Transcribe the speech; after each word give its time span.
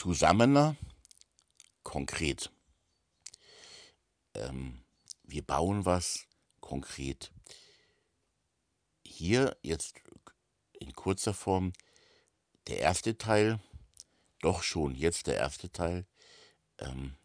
zusammener, 0.00 0.76
konkret. 1.82 2.50
Ähm, 4.32 4.82
wir 5.24 5.42
bauen 5.42 5.84
was 5.84 6.26
konkret. 6.60 7.30
Hier 9.04 9.58
jetzt 9.60 10.00
in 10.72 10.94
kurzer 10.94 11.34
Form 11.34 11.74
der 12.66 12.78
erste 12.78 13.18
Teil, 13.18 13.60
doch 14.40 14.62
schon 14.62 14.94
jetzt 14.94 15.26
der 15.26 15.36
erste 15.36 15.70
Teil 15.70 16.06
ähm, 16.78 17.18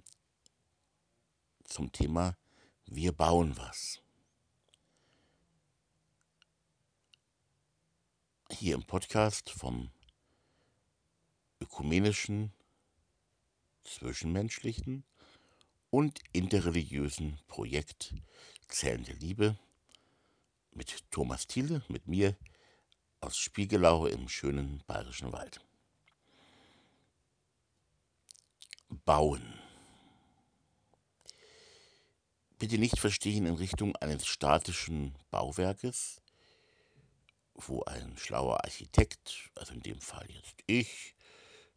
zum 1.64 1.94
Thema 1.94 2.36
Wir 2.86 3.14
bauen 3.14 3.56
was. 3.56 4.02
Hier 8.52 8.76
im 8.76 8.84
Podcast 8.84 9.50
vom 9.50 9.92
ökumenischen, 11.62 12.52
zwischenmenschlichen 13.86 15.04
und 15.90 16.20
interreligiösen 16.34 17.40
Projekt 17.48 18.14
Zählende 18.68 19.14
Liebe 19.14 19.58
mit 20.72 21.10
Thomas 21.12 21.48
Thiele, 21.48 21.84
mit 21.88 22.08
mir 22.08 22.36
aus 23.22 23.38
Spiegelau 23.38 24.06
im 24.06 24.28
schönen 24.28 24.84
bayerischen 24.86 25.32
Wald. 25.32 25.62
Bauen. 28.90 29.54
Bitte 32.60 32.78
nicht 32.78 33.00
verstehen 33.00 33.46
in 33.46 33.56
Richtung 33.56 33.96
eines 33.98 34.26
statischen 34.26 35.16
Bauwerkes, 35.30 36.22
wo 37.54 37.84
ein 37.84 38.18
schlauer 38.18 38.64
Architekt, 38.64 39.52
also 39.56 39.74
in 39.74 39.82
dem 39.82 40.02
Fall 40.02 40.28
jetzt 40.30 40.56
ich, 40.68 41.16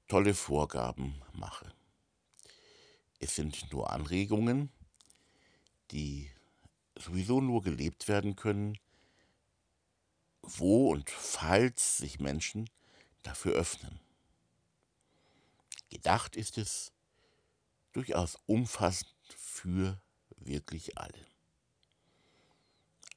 tolle 0.06 0.34
Vorgaben 0.34 1.20
mache. 1.33 1.73
Es 3.20 3.34
sind 3.34 3.72
nur 3.72 3.91
Anregungen, 3.91 4.70
die 5.91 6.30
sowieso 6.97 7.41
nur 7.41 7.62
gelebt 7.62 8.08
werden 8.08 8.36
können, 8.36 8.78
wo 10.42 10.91
und 10.91 11.10
falls 11.10 11.98
sich 11.98 12.20
Menschen 12.20 12.70
dafür 13.22 13.52
öffnen. 13.52 14.00
Gedacht 15.91 16.36
ist 16.36 16.58
es 16.58 16.92
durchaus 17.92 18.38
umfassend 18.47 19.12
für 19.36 20.00
wirklich 20.36 20.98
alle. 20.98 21.27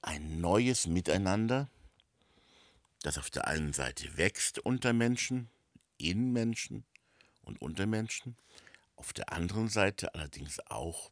Ein 0.02 0.42
neues 0.42 0.88
Miteinander, 0.88 1.70
das 3.04 3.18
auf 3.18 3.30
der 3.30 3.48
einen 3.48 3.74
Seite 3.74 4.18
wächst 4.18 4.60
unter 4.60 4.94
Menschen, 4.94 5.50
in 5.98 6.32
Menschen 6.32 6.84
und 7.44 7.62
unter 7.62 7.86
Menschen, 7.86 8.36
auf 9.02 9.14
der 9.14 9.34
anderen 9.34 9.68
Seite 9.68 10.14
allerdings 10.14 10.60
auch 10.68 11.12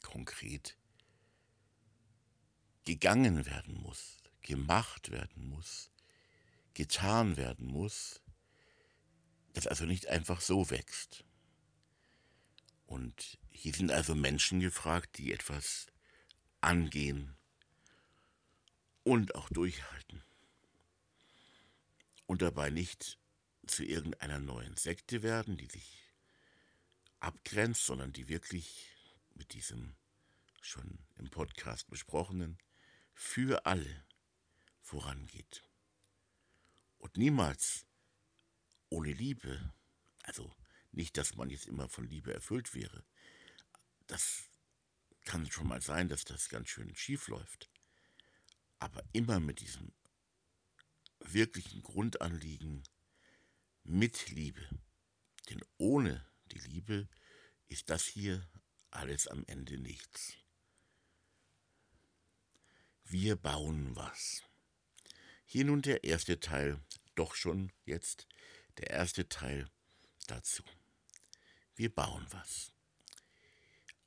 konkret 0.00 0.78
gegangen 2.86 3.44
werden 3.44 3.74
muss, 3.82 4.16
gemacht 4.40 5.10
werden 5.10 5.46
muss, 5.46 5.90
getan 6.72 7.36
werden 7.36 7.66
muss, 7.66 8.22
das 9.52 9.66
also 9.66 9.84
nicht 9.84 10.06
einfach 10.06 10.40
so 10.40 10.70
wächst. 10.70 11.22
Und 12.86 13.38
hier 13.50 13.74
sind 13.74 13.92
also 13.92 14.14
Menschen 14.14 14.60
gefragt, 14.60 15.18
die 15.18 15.34
etwas 15.34 15.88
angehen 16.62 17.36
und 19.04 19.34
auch 19.34 19.50
durchhalten. 19.50 20.24
Und 22.24 22.40
dabei 22.40 22.70
nicht 22.70 23.18
zu 23.66 23.84
irgendeiner 23.84 24.38
neuen 24.38 24.78
Sekte 24.78 25.22
werden, 25.22 25.58
die 25.58 25.66
sich 25.66 26.07
abgrenzt, 27.20 27.84
sondern 27.84 28.12
die 28.12 28.28
wirklich 28.28 28.92
mit 29.34 29.52
diesem 29.52 29.96
schon 30.60 30.98
im 31.16 31.30
Podcast 31.30 31.88
besprochenen 31.88 32.58
für 33.14 33.66
alle 33.66 34.04
vorangeht. 34.80 35.64
Und 36.98 37.16
niemals 37.16 37.86
ohne 38.90 39.12
Liebe, 39.12 39.72
also 40.22 40.54
nicht, 40.92 41.16
dass 41.16 41.36
man 41.36 41.50
jetzt 41.50 41.66
immer 41.66 41.88
von 41.88 42.06
Liebe 42.08 42.32
erfüllt 42.32 42.74
wäre, 42.74 43.04
das 44.06 44.48
kann 45.24 45.50
schon 45.50 45.68
mal 45.68 45.82
sein, 45.82 46.08
dass 46.08 46.24
das 46.24 46.48
ganz 46.48 46.68
schön 46.68 46.94
schief 46.96 47.28
läuft, 47.28 47.70
aber 48.78 49.04
immer 49.12 49.40
mit 49.40 49.60
diesem 49.60 49.92
wirklichen 51.20 51.82
Grundanliegen 51.82 52.82
mit 53.84 54.30
Liebe. 54.30 54.68
Denn 55.50 55.60
ohne 55.76 56.27
die 56.58 56.68
Liebe 56.68 57.08
ist 57.68 57.90
das 57.90 58.04
hier 58.04 58.46
alles 58.90 59.28
am 59.28 59.44
Ende 59.46 59.78
nichts. 59.78 60.34
Wir 63.04 63.36
bauen 63.36 63.94
was. 63.96 64.42
Hier 65.46 65.64
nun 65.64 65.82
der 65.82 66.04
erste 66.04 66.40
Teil, 66.40 66.80
doch 67.14 67.34
schon 67.34 67.72
jetzt 67.84 68.26
der 68.78 68.90
erste 68.90 69.28
Teil 69.28 69.70
dazu. 70.26 70.62
Wir 71.74 71.94
bauen 71.94 72.26
was. 72.30 72.72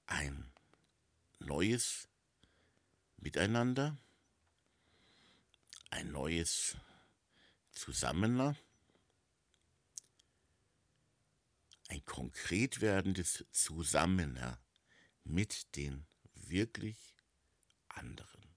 Ein 0.05 0.51
neues 1.39 2.09
Miteinander, 3.17 3.97
ein 5.89 6.11
neues 6.11 6.75
Zusammener, 7.71 8.55
konkret 12.11 12.81
werdendes 12.81 13.45
Zusammener 13.51 14.61
mit 15.23 15.77
den 15.77 16.05
wirklich 16.33 17.15
anderen. 17.87 18.53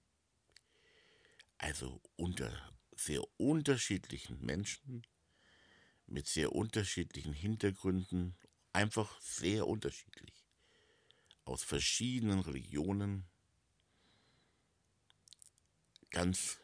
Also 1.57 2.01
unter 2.17 2.51
sehr 2.97 3.21
unterschiedlichen 3.37 4.45
Menschen, 4.45 5.07
mit 6.05 6.27
sehr 6.27 6.51
unterschiedlichen 6.51 7.31
Hintergründen, 7.31 8.35
einfach 8.73 9.21
sehr 9.21 9.65
unterschiedlich, 9.67 10.45
aus 11.45 11.63
verschiedenen 11.63 12.41
Religionen, 12.41 13.25
ganz 16.09 16.59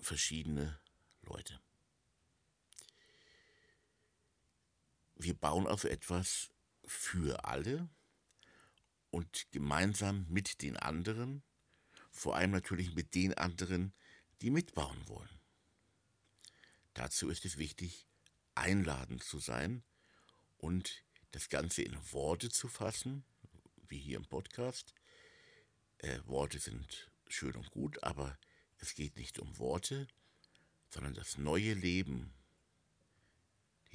verschiedene 0.00 0.80
Leute. 1.22 1.60
Wir 5.16 5.34
bauen 5.34 5.66
also 5.66 5.88
etwas 5.88 6.50
für 6.84 7.44
alle 7.44 7.88
und 9.10 9.46
gemeinsam 9.50 10.26
mit 10.28 10.62
den 10.62 10.76
anderen, 10.76 11.42
vor 12.10 12.36
allem 12.36 12.50
natürlich 12.50 12.94
mit 12.94 13.14
den 13.14 13.34
anderen, 13.34 13.92
die 14.42 14.50
mitbauen 14.50 15.08
wollen. 15.08 15.40
Dazu 16.94 17.28
ist 17.28 17.44
es 17.44 17.56
wichtig, 17.56 18.06
einladend 18.54 19.22
zu 19.22 19.38
sein 19.38 19.82
und 20.58 21.02
das 21.30 21.48
Ganze 21.48 21.82
in 21.82 21.96
Worte 22.12 22.50
zu 22.50 22.68
fassen, 22.68 23.24
wie 23.88 23.98
hier 23.98 24.16
im 24.16 24.26
Podcast. 24.26 24.94
Äh, 25.98 26.20
Worte 26.26 26.58
sind 26.58 27.10
schön 27.28 27.54
und 27.56 27.70
gut, 27.70 28.02
aber 28.02 28.38
es 28.78 28.94
geht 28.94 29.16
nicht 29.16 29.38
um 29.38 29.58
Worte, 29.58 30.06
sondern 30.90 31.14
das 31.14 31.38
neue 31.38 31.74
Leben, 31.74 32.32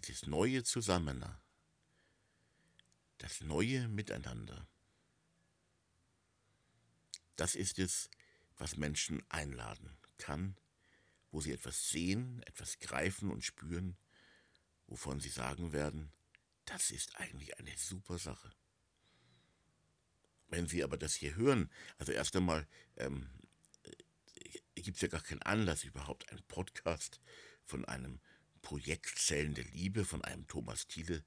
dieses 0.02 0.28
neue 0.28 0.64
Zusammener, 0.64 1.42
das 3.18 3.42
neue 3.42 3.88
Miteinander. 3.88 4.68
Das 7.36 7.56
ist 7.56 7.80
es, 7.80 8.10
was 8.58 8.78
Menschen 8.78 9.24
einladen 9.30 9.98
kann, 10.18 10.56
wo 11.32 11.42
sie 11.42 11.52
etwas 11.52 11.90
sehen, 11.90 12.44
etwas 12.44 12.80
greifen 12.80 13.32
und 13.32 13.44
spüren, 13.44 13.98
wovon 14.88 15.20
sie 15.20 15.30
sagen 15.30 15.72
werden, 15.72 16.12
das 16.66 16.92
ist 16.92 17.16
eigentlich 17.18 17.58
eine 17.58 17.76
super 17.78 18.18
Sache. 18.18 18.52
Wenn 20.48 20.68
Sie 20.68 20.84
aber 20.84 20.98
das 20.98 21.16
hier 21.16 21.36
hören, 21.36 21.72
also 21.98 22.12
erst 22.12 22.36
einmal 22.36 22.68
ähm, 22.98 23.30
äh, 23.84 24.82
gibt 24.82 24.98
es 24.98 25.02
ja 25.02 25.08
gar 25.08 25.22
keinen 25.22 25.42
Anlass, 25.42 25.86
überhaupt 25.86 26.30
einen 26.30 26.44
Podcast 26.44 27.22
von 27.64 27.86
einem 27.86 28.20
Projekt 28.62 29.18
Zellende 29.18 29.62
Liebe 29.62 30.06
von 30.06 30.24
einem 30.24 30.48
Thomas 30.48 30.88
Thiele 30.88 31.24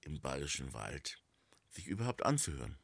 im 0.00 0.20
Bayerischen 0.20 0.72
Wald 0.72 1.22
sich 1.70 1.86
überhaupt 1.86 2.24
anzuhören. 2.24 2.78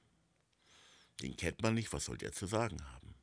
Den 1.20 1.36
kennt 1.36 1.62
man 1.62 1.74
nicht, 1.74 1.92
was 1.92 2.06
soll 2.06 2.16
der 2.16 2.32
zu 2.32 2.46
sagen 2.46 2.82
haben? 2.92 3.14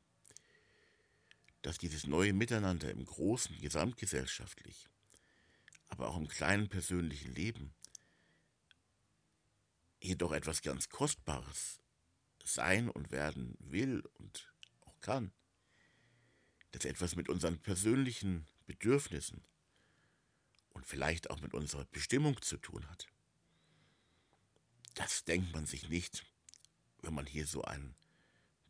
Dass 1.62 1.78
dieses 1.78 2.06
neue 2.06 2.32
Miteinander 2.32 2.90
im 2.90 3.04
großen, 3.04 3.58
gesamtgesellschaftlich, 3.58 4.88
aber 5.88 6.08
auch 6.08 6.16
im 6.16 6.28
kleinen 6.28 6.68
persönlichen 6.68 7.34
Leben 7.34 7.74
jedoch 10.00 10.32
etwas 10.32 10.62
ganz 10.62 10.88
Kostbares 10.88 11.80
sein 12.44 12.88
und 12.88 13.10
werden 13.10 13.56
will 13.58 14.02
und 14.14 14.52
auch 14.82 15.00
kann, 15.00 15.32
das 16.70 16.84
etwas 16.84 17.16
mit 17.16 17.28
unseren 17.28 17.58
persönlichen 17.58 18.46
Bedürfnissen 18.66 19.42
und 20.78 20.86
vielleicht 20.86 21.30
auch 21.30 21.40
mit 21.40 21.54
unserer 21.54 21.84
Bestimmung 21.86 22.40
zu 22.40 22.56
tun 22.56 22.88
hat. 22.88 23.08
das 24.94 25.24
denkt 25.24 25.52
man 25.52 25.66
sich 25.66 25.88
nicht, 25.88 26.24
wenn 27.02 27.14
man 27.14 27.26
hier 27.26 27.46
so 27.46 27.62
einen 27.62 27.96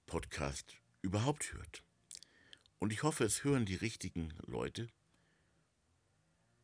Podcast 0.07 0.75
überhaupt 1.03 1.53
hört. 1.53 1.83
Und 2.79 2.95
ich 2.95 3.03
hoffe, 3.03 3.25
es 3.25 3.45
hören 3.45 3.67
die 3.67 3.75
richtigen 3.75 4.33
Leute. 4.47 4.89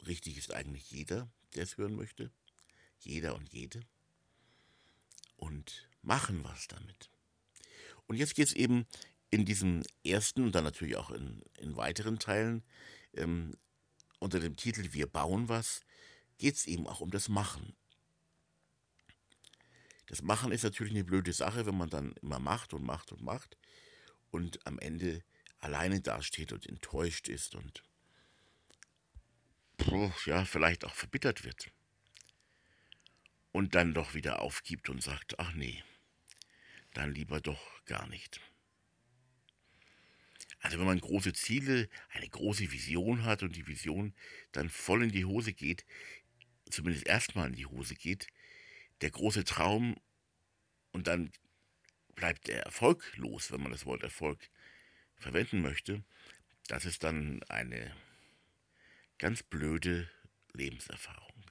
Richtig 0.07 0.39
ist 0.39 0.53
eigentlich 0.53 0.91
jeder, 0.91 1.29
der 1.55 1.65
es 1.65 1.77
hören 1.77 1.95
möchte. 1.95 2.31
Jeder 3.01 3.35
und 3.35 3.53
jede. 3.53 3.81
Und 5.37 5.91
machen 6.01 6.43
was 6.45 6.69
damit. 6.69 7.11
Und 8.07 8.17
jetzt 8.17 8.35
geht 8.35 8.49
es 8.49 8.55
eben 8.55 8.87
in 9.31 9.45
diesem 9.45 9.83
ersten 10.05 10.45
und 10.45 10.55
dann 10.55 10.65
natürlich 10.65 10.97
auch 10.97 11.11
in, 11.11 11.43
in 11.59 11.77
weiteren 11.77 12.19
Teilen 12.19 12.63
ähm, 13.13 13.55
unter 14.25 14.41
dem 14.41 14.57
Titel 14.57 14.93
Wir 14.93 15.07
bauen 15.07 15.49
was, 15.49 15.83
geht 16.39 16.55
es 16.55 16.67
eben 16.67 16.87
auch 16.87 17.01
um 17.01 17.11
das 17.11 17.29
Machen. 17.29 17.77
Das 20.07 20.23
Machen 20.23 20.51
ist 20.51 20.65
natürlich 20.65 20.95
eine 20.95 21.05
blöde 21.05 21.33
Sache, 21.33 21.67
wenn 21.67 21.77
man 21.77 21.91
dann 21.91 22.13
immer 22.23 22.39
macht 22.39 22.73
und 22.73 22.83
macht 22.83 23.13
und 23.13 23.23
macht 23.23 23.59
und 24.31 24.67
am 24.67 24.79
Ende 24.79 25.23
alleine 25.59 26.01
dasteht 26.01 26.53
und 26.53 26.67
enttäuscht 26.67 27.29
ist 27.29 27.55
und 27.55 27.85
ja, 30.25 30.45
vielleicht 30.45 30.85
auch 30.85 30.95
verbittert 30.95 31.45
wird. 31.45 31.71
Und 33.53 33.75
dann 33.75 33.93
doch 33.93 34.15
wieder 34.15 34.41
aufgibt 34.41 34.89
und 34.89 35.03
sagt, 35.03 35.39
ach 35.39 35.53
nee, 35.53 35.85
dann 36.95 37.13
lieber 37.13 37.41
doch 37.41 37.85
gar 37.85 38.07
nicht. 38.09 38.41
Also 40.65 40.79
wenn 40.79 40.87
man 40.87 40.99
große 40.99 41.35
Ziele, 41.35 41.91
eine 42.09 42.27
große 42.27 42.73
Vision 42.73 43.25
hat 43.25 43.43
und 43.43 43.55
die 43.55 43.67
Vision 43.67 44.15
dann 44.53 44.71
voll 44.71 45.05
in 45.05 45.13
die 45.13 45.27
Hose 45.27 45.53
geht, 45.53 45.85
zumindest 46.71 47.07
erstmal 47.07 47.49
in 47.49 47.55
die 47.55 47.67
Hose 47.67 47.95
geht, 47.95 48.29
der 49.03 49.11
große 49.11 49.45
Traum 49.45 49.95
und 50.93 51.07
dann 51.07 51.31
bleibt 52.15 52.49
der 52.49 52.63
Erfolg 52.63 53.15
los, 53.17 53.53
wenn 53.53 53.63
man 53.63 53.73
das 53.73 53.85
Wort 53.85 54.03
Erfolg 54.03 54.49
verwenden 55.17 55.61
möchte, 55.61 56.03
das 56.69 56.87
ist 56.87 57.05
dann 57.05 57.43
eine 57.43 57.95
ganz 59.19 59.43
blöde 59.43 60.11
Lebenserfahrung. 60.55 61.45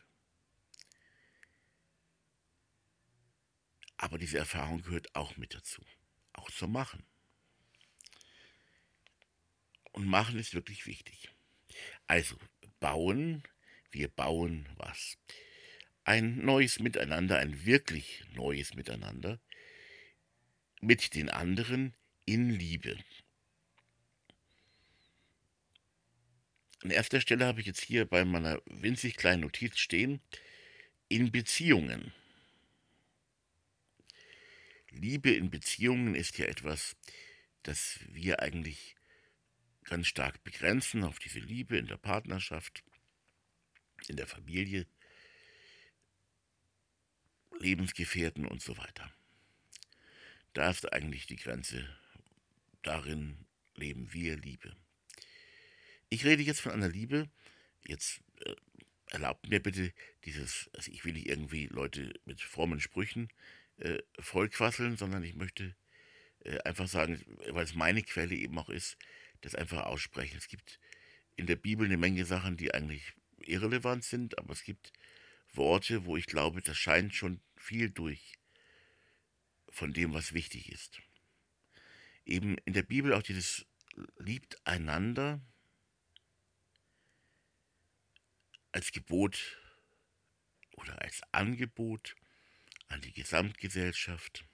Aber 3.98 4.18
diese 4.18 4.39
Erfahrung 4.39 4.81
gehört 4.81 5.15
auch 5.15 5.38
mit 5.38 5.54
dazu, 5.54 5.83
auch 6.33 6.50
zum 6.50 6.71
Machen. 6.71 7.06
Und 9.93 10.07
Machen 10.07 10.37
ist 10.39 10.53
wirklich 10.53 10.85
wichtig. 10.85 11.29
Also 12.07 12.35
bauen, 12.79 13.43
wir 13.91 14.09
bauen 14.09 14.67
was. 14.75 15.17
Ein 16.03 16.43
neues 16.43 16.79
Miteinander, 16.79 17.37
ein 17.39 17.65
wirklich 17.65 18.25
neues 18.33 18.73
Miteinander 18.73 19.39
mit 20.81 21.15
den 21.15 21.29
anderen 21.29 21.93
in 22.25 22.49
Liebe. 22.49 22.97
An 26.83 26.89
erster 26.89 27.21
Stelle 27.21 27.45
habe 27.45 27.61
ich 27.61 27.67
jetzt 27.67 27.81
hier 27.81 28.05
bei 28.05 28.25
meiner 28.25 28.61
winzig 28.65 29.15
kleinen 29.15 29.43
Notiz 29.43 29.77
stehen, 29.77 30.19
in 31.07 31.31
Beziehungen. 31.31 32.11
Liebe 34.89 35.31
in 35.31 35.49
Beziehungen 35.49 36.15
ist 36.15 36.37
ja 36.39 36.45
etwas, 36.45 36.97
das 37.61 37.99
wir 38.09 38.41
eigentlich 38.41 38.95
ganz 39.83 40.07
stark 40.07 40.44
begrenzen 40.44 41.03
auf 41.03 41.19
diese 41.19 41.39
Liebe 41.39 41.77
in 41.77 41.88
der 41.88 41.97
Partnerschaft, 41.97 42.83
in 44.07 44.15
der 44.15 44.27
Familie, 44.27 44.88
Lebensgefährten 47.59 48.45
und 48.45 48.62
so 48.62 48.77
weiter. 48.77 49.12
Da 50.53 50.69
ist 50.69 50.91
eigentlich 50.91 51.27
die 51.27 51.35
Grenze. 51.35 51.88
Darin 52.81 53.45
leben 53.75 54.12
wir 54.13 54.38
Liebe. 54.38 54.75
Ich 56.09 56.25
rede 56.25 56.44
jetzt 56.44 56.62
von 56.62 56.74
einer 56.74 56.89
Liebe, 56.89 57.29
jetzt 57.88 58.21
äh, 58.45 58.56
erlaubt 59.09 59.47
mir 59.50 59.59
bitte 59.59 59.94
dieses, 60.25 60.69
also 60.74 60.91
ich 60.91 61.06
will 61.06 61.13
nicht 61.13 61.27
irgendwie 61.27 61.68
Leute 61.68 62.13
mit 62.25 62.41
frommen 62.41 62.79
Sprüchen 62.79 63.29
äh, 63.77 64.00
vollquasseln, 64.19 64.97
sondern 64.97 65.24
ich 65.24 65.36
möchte 65.36 65.75
äh, 66.44 66.59
einfach 66.59 66.88
sagen, 66.88 67.24
weil 67.50 67.63
es 67.63 67.74
meine 67.74 68.03
Quelle 68.03 68.36
eben 68.36 68.57
auch 68.59 68.69
ist, 68.69 68.97
das 69.43 69.55
einfach 69.55 69.83
aussprechen. 69.85 70.37
Es 70.37 70.47
gibt 70.47 70.79
in 71.35 71.47
der 71.47 71.55
Bibel 71.55 71.85
eine 71.85 71.97
Menge 71.97 72.25
Sachen, 72.25 72.57
die 72.57 72.73
eigentlich 72.73 73.13
irrelevant 73.37 74.03
sind, 74.03 74.37
aber 74.37 74.53
es 74.53 74.63
gibt 74.63 74.93
Worte, 75.53 76.05
wo 76.05 76.17
ich 76.17 76.25
glaube, 76.25 76.61
das 76.61 76.77
scheint 76.77 77.13
schon 77.13 77.41
viel 77.55 77.89
durch 77.89 78.37
von 79.69 79.93
dem, 79.93 80.13
was 80.13 80.33
wichtig 80.33 80.71
ist. 80.71 81.01
Eben 82.25 82.57
in 82.59 82.73
der 82.73 82.83
Bibel 82.83 83.13
auch 83.13 83.23
dieses 83.23 83.65
liebt 84.17 84.65
einander 84.65 85.41
als 88.71 88.91
Gebot 88.91 89.57
oder 90.71 91.01
als 91.01 91.21
Angebot 91.31 92.15
an 92.87 93.01
die 93.01 93.11
Gesamtgesellschaft, 93.11 94.45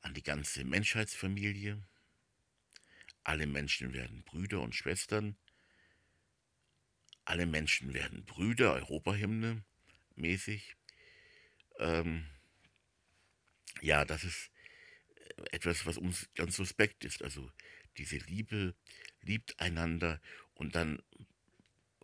an 0.00 0.14
die 0.14 0.22
ganze 0.22 0.64
Menschheitsfamilie. 0.64 1.82
Alle 3.24 3.46
Menschen 3.46 3.92
werden 3.92 4.22
Brüder 4.24 4.60
und 4.60 4.74
Schwestern. 4.74 5.36
Alle 7.24 7.46
Menschen 7.46 7.94
werden 7.94 8.24
Brüder, 8.24 8.74
Europahymne 8.74 9.64
mäßig. 10.16 10.76
Ähm, 11.78 12.26
ja, 13.80 14.04
das 14.04 14.24
ist 14.24 14.50
etwas, 15.50 15.86
was 15.86 15.98
uns 15.98 16.28
ganz 16.34 16.56
suspekt 16.56 17.04
ist. 17.04 17.22
Also 17.22 17.50
diese 17.96 18.16
Liebe 18.16 18.74
liebt 19.20 19.58
einander 19.60 20.20
und 20.54 20.74
dann 20.74 21.02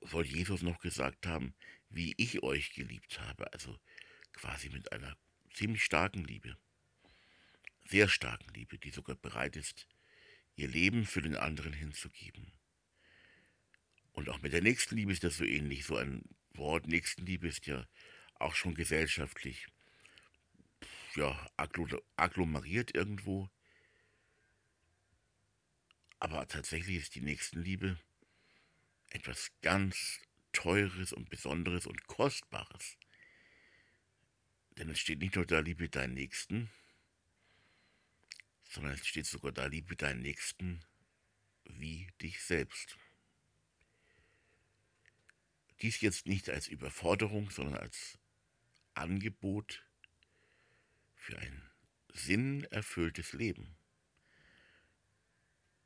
soll 0.02 0.26
Jesus 0.26 0.62
noch 0.62 0.80
gesagt 0.80 1.26
haben, 1.26 1.54
wie 1.90 2.14
ich 2.16 2.42
euch 2.42 2.72
geliebt 2.72 3.20
habe. 3.20 3.52
Also 3.52 3.78
quasi 4.32 4.68
mit 4.68 4.92
einer 4.92 5.16
ziemlich 5.52 5.84
starken 5.84 6.24
Liebe. 6.24 6.56
Sehr 7.86 8.08
starken 8.08 8.52
Liebe, 8.54 8.78
die 8.78 8.90
sogar 8.90 9.16
bereit 9.16 9.56
ist, 9.56 9.88
ihr 10.58 10.68
Leben 10.68 11.06
für 11.06 11.22
den 11.22 11.36
anderen 11.36 11.72
hinzugeben. 11.72 12.52
Und 14.12 14.28
auch 14.28 14.42
mit 14.42 14.52
der 14.52 14.62
Nächstenliebe 14.62 15.12
ist 15.12 15.22
das 15.22 15.36
so 15.36 15.44
ähnlich. 15.44 15.84
So 15.84 15.96
ein 15.96 16.22
Wort 16.54 16.88
Nächstenliebe 16.88 17.46
ist 17.46 17.66
ja 17.66 17.86
auch 18.34 18.54
schon 18.54 18.74
gesellschaftlich 18.74 19.68
ja, 21.14 21.50
agglomeriert 22.16 22.94
irgendwo. 22.94 23.48
Aber 26.18 26.48
tatsächlich 26.48 26.96
ist 26.96 27.14
die 27.14 27.20
Nächstenliebe 27.20 27.96
etwas 29.10 29.52
ganz 29.62 30.20
Teures 30.52 31.12
und 31.12 31.30
Besonderes 31.30 31.86
und 31.86 32.08
Kostbares. 32.08 32.96
Denn 34.76 34.90
es 34.90 34.98
steht 34.98 35.20
nicht 35.20 35.36
nur 35.36 35.46
da, 35.46 35.60
liebe 35.60 35.88
deinen 35.88 36.14
Nächsten, 36.14 36.70
sondern 38.68 38.92
es 38.92 39.06
steht 39.06 39.26
sogar 39.26 39.52
da, 39.52 39.66
liebe 39.66 39.96
deinen 39.96 40.22
Nächsten 40.22 40.84
wie 41.64 42.08
dich 42.22 42.42
selbst. 42.42 42.96
Dies 45.80 46.00
jetzt 46.00 46.26
nicht 46.26 46.50
als 46.50 46.68
Überforderung, 46.68 47.50
sondern 47.50 47.76
als 47.76 48.18
Angebot 48.94 49.84
für 51.14 51.38
ein 51.38 51.70
sinnerfülltes 52.12 53.32
Leben. 53.32 53.76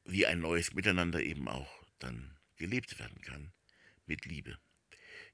Wie 0.05 0.27
ein 0.27 0.41
neues 0.41 0.73
Miteinander 0.73 1.23
eben 1.23 1.49
auch 1.49 1.85
dann 1.99 2.39
gelebt 2.57 2.99
werden 2.99 3.21
kann 3.21 3.53
mit 4.07 4.25
Liebe. 4.25 4.59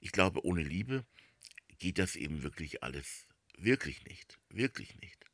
Ich 0.00 0.12
glaube, 0.12 0.44
ohne 0.44 0.62
Liebe 0.62 1.06
geht 1.78 1.98
das 1.98 2.16
eben 2.16 2.42
wirklich 2.42 2.82
alles 2.82 3.26
wirklich 3.56 4.04
nicht. 4.04 4.38
Wirklich 4.48 4.96
nicht. 5.00 5.27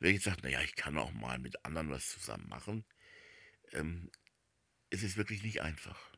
Wer 0.00 0.12
jetzt 0.12 0.24
sagt, 0.24 0.42
naja, 0.42 0.62
ich 0.62 0.74
kann 0.74 0.96
auch 0.96 1.12
mal 1.12 1.38
mit 1.38 1.64
anderen 1.64 1.90
was 1.90 2.08
zusammen 2.08 2.48
machen, 2.48 2.84
ähm, 3.72 4.10
es 4.88 5.02
ist 5.02 5.18
wirklich 5.18 5.42
nicht 5.42 5.60
einfach. 5.60 6.10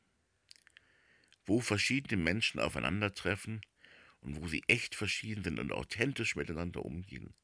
Wo 1.44 1.60
verschiedene 1.60 2.22
Menschen 2.22 2.60
aufeinandertreffen 2.60 3.60
und 4.20 4.40
wo 4.40 4.46
sie 4.46 4.62
echt 4.68 4.94
verschieden 4.94 5.42
sind 5.42 5.58
und 5.58 5.72
authentisch 5.72 6.36
miteinander 6.36 6.84
umgehen, 6.84 7.34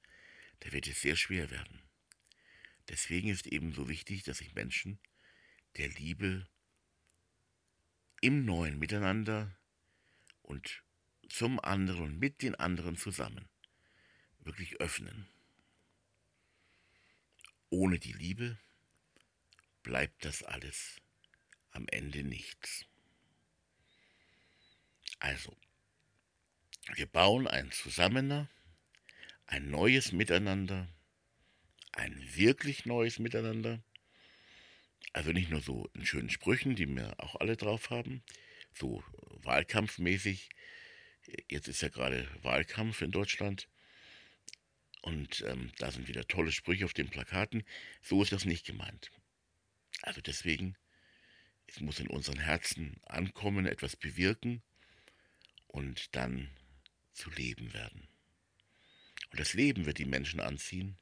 da 0.60 0.72
wird 0.72 0.86
es 0.86 1.00
sehr 1.00 1.16
schwer 1.16 1.50
werden. 1.50 1.82
Deswegen 2.88 3.28
ist 3.28 3.48
eben 3.48 3.72
so 3.72 3.88
wichtig, 3.88 4.22
dass 4.22 4.38
sich 4.38 4.54
Menschen 4.54 5.00
der 5.76 5.88
Liebe 5.88 6.48
im 8.20 8.44
neuen 8.44 8.78
Miteinander 8.78 9.56
und 10.42 10.84
zum 11.28 11.58
anderen 11.60 12.04
und 12.04 12.18
mit 12.18 12.42
den 12.42 12.54
anderen 12.54 12.96
zusammen 12.96 13.48
wirklich 14.38 14.80
öffnen. 14.80 15.28
Ohne 17.70 17.98
die 17.98 18.12
Liebe 18.12 18.58
bleibt 19.82 20.24
das 20.24 20.42
alles 20.42 21.00
am 21.70 21.86
Ende 21.90 22.22
nichts. 22.22 22.86
Also, 25.18 25.56
wir 26.94 27.06
bauen 27.06 27.46
ein 27.46 27.70
zusammener, 27.72 28.48
ein 29.46 29.70
neues 29.70 30.12
Miteinander, 30.12 30.88
ein 31.92 32.34
wirklich 32.34 32.86
neues 32.86 33.18
Miteinander. 33.18 33.82
Also 35.12 35.32
nicht 35.32 35.50
nur 35.50 35.60
so 35.60 35.90
in 35.94 36.06
schönen 36.06 36.30
Sprüchen, 36.30 36.76
die 36.76 36.86
wir 36.86 37.18
auch 37.18 37.36
alle 37.36 37.56
drauf 37.56 37.90
haben, 37.90 38.22
so 38.72 39.02
wahlkampfmäßig. 39.42 40.50
Jetzt 41.48 41.68
ist 41.68 41.82
ja 41.82 41.88
gerade 41.88 42.28
Wahlkampf 42.42 43.02
in 43.02 43.10
Deutschland 43.10 43.68
und 45.02 45.42
ähm, 45.46 45.70
da 45.78 45.90
sind 45.90 46.08
wieder 46.08 46.26
tolle 46.26 46.52
Sprüche 46.52 46.84
auf 46.84 46.94
den 46.94 47.08
Plakaten. 47.08 47.64
So 48.02 48.22
ist 48.22 48.32
das 48.32 48.44
nicht 48.44 48.66
gemeint. 48.66 49.10
Also 50.02 50.20
deswegen, 50.20 50.76
es 51.66 51.80
muss 51.80 52.00
in 52.00 52.08
unseren 52.08 52.38
Herzen 52.38 53.00
ankommen, 53.06 53.66
etwas 53.66 53.96
bewirken 53.96 54.62
und 55.66 56.14
dann 56.14 56.50
zu 57.12 57.30
leben 57.30 57.72
werden. 57.74 58.08
Und 59.30 59.40
das 59.40 59.54
Leben 59.54 59.86
wird 59.86 59.98
die 59.98 60.04
Menschen 60.04 60.40
anziehen, 60.40 60.96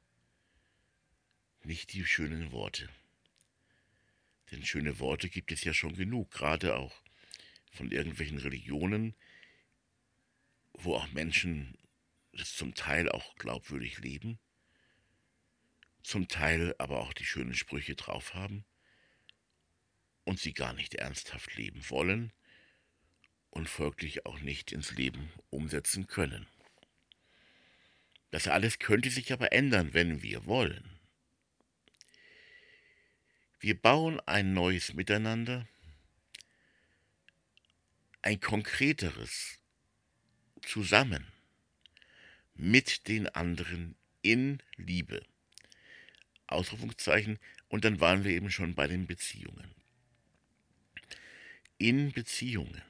nicht 1.63 1.93
die 1.93 2.05
schönen 2.05 2.51
Worte. 2.51 2.89
Denn 4.51 4.63
schöne 4.65 4.99
Worte 4.99 5.29
gibt 5.29 5.51
es 5.51 5.63
ja 5.63 5.73
schon 5.73 5.95
genug, 5.95 6.31
gerade 6.31 6.75
auch 6.75 7.03
von 7.71 7.91
irgendwelchen 7.91 8.37
Religionen, 8.37 9.15
wo 10.73 10.95
auch 10.95 11.11
Menschen 11.11 11.77
das 12.37 12.53
zum 12.53 12.75
Teil 12.75 13.09
auch 13.09 13.35
glaubwürdig 13.35 13.99
leben, 13.99 14.39
zum 16.03 16.27
Teil 16.27 16.73
aber 16.77 17.01
auch 17.01 17.13
die 17.13 17.25
schönen 17.25 17.53
Sprüche 17.53 17.95
drauf 17.95 18.33
haben 18.33 18.65
und 20.23 20.39
sie 20.39 20.53
gar 20.53 20.73
nicht 20.73 20.95
ernsthaft 20.95 21.55
leben 21.55 21.89
wollen 21.89 22.31
und 23.49 23.67
folglich 23.67 24.25
auch 24.25 24.39
nicht 24.39 24.71
ins 24.71 24.91
Leben 24.91 25.31
umsetzen 25.49 26.07
können. 26.07 26.47
Das 28.29 28.47
alles 28.47 28.79
könnte 28.79 29.09
sich 29.09 29.33
aber 29.33 29.51
ändern, 29.51 29.93
wenn 29.93 30.21
wir 30.21 30.45
wollen. 30.45 30.99
Wir 33.59 33.79
bauen 33.79 34.19
ein 34.21 34.53
neues 34.53 34.93
Miteinander, 34.93 35.67
ein 38.21 38.39
konkreteres, 38.39 39.59
zusammen 40.61 41.31
mit 42.57 43.07
den 43.07 43.27
anderen 43.27 43.95
in 44.21 44.61
Liebe. 44.75 45.23
Ausrufungszeichen, 46.47 47.39
und 47.69 47.83
dann 47.85 47.99
waren 47.99 48.23
wir 48.23 48.31
eben 48.31 48.49
schon 48.49 48.75
bei 48.75 48.87
den 48.87 49.07
Beziehungen. 49.07 49.71
In 51.77 52.11
Beziehungen. 52.11 52.81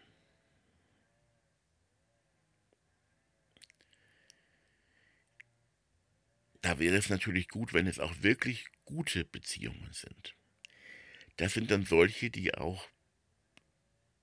Da 6.62 6.80
wäre 6.80 6.96
es 6.96 7.10
natürlich 7.10 7.48
gut, 7.50 7.74
wenn 7.74 7.88
es 7.88 8.00
auch 8.00 8.22
wirklich 8.22 8.68
gute 8.86 9.26
Beziehungen 9.26 9.92
sind. 9.92 10.36
Das 11.38 11.54
sind 11.54 11.72
dann 11.72 11.86
solche, 11.86 12.30
die 12.30 12.54
auch 12.56 12.90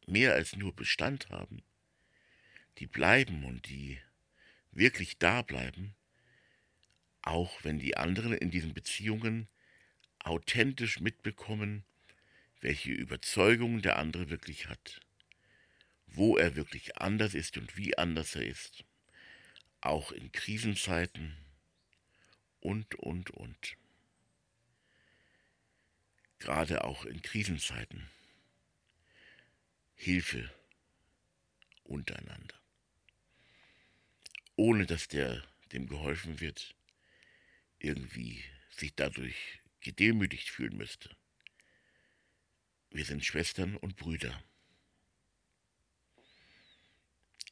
mehr 0.06 0.34
als 0.34 0.56
nur 0.56 0.74
Bestand 0.74 1.30
haben, 1.30 1.62
die 2.78 2.86
bleiben 2.86 3.44
und 3.44 3.68
die 3.68 4.00
wirklich 4.76 5.18
da 5.18 5.42
bleiben, 5.42 5.94
auch 7.22 7.62
wenn 7.64 7.78
die 7.78 7.96
anderen 7.96 8.32
in 8.32 8.50
diesen 8.50 8.74
Beziehungen 8.74 9.48
authentisch 10.18 11.00
mitbekommen, 11.00 11.84
welche 12.60 12.92
Überzeugungen 12.92 13.82
der 13.82 13.98
andere 13.98 14.30
wirklich 14.30 14.68
hat, 14.68 15.00
wo 16.06 16.36
er 16.36 16.56
wirklich 16.56 16.98
anders 16.98 17.34
ist 17.34 17.56
und 17.56 17.76
wie 17.76 17.96
anders 17.96 18.34
er 18.34 18.46
ist, 18.46 18.84
auch 19.80 20.12
in 20.12 20.32
Krisenzeiten 20.32 21.36
und, 22.60 22.94
und, 22.96 23.30
und. 23.30 23.76
Gerade 26.38 26.84
auch 26.84 27.04
in 27.04 27.22
Krisenzeiten. 27.22 28.08
Hilfe 29.94 30.50
untereinander 31.84 32.63
ohne 34.56 34.86
dass 34.86 35.08
der, 35.08 35.42
dem 35.72 35.88
geholfen 35.88 36.40
wird, 36.40 36.74
irgendwie 37.78 38.42
sich 38.70 38.94
dadurch 38.94 39.60
gedemütigt 39.80 40.48
fühlen 40.48 40.76
müsste. 40.76 41.14
Wir 42.90 43.04
sind 43.04 43.24
Schwestern 43.24 43.76
und 43.76 43.96
Brüder. 43.96 44.42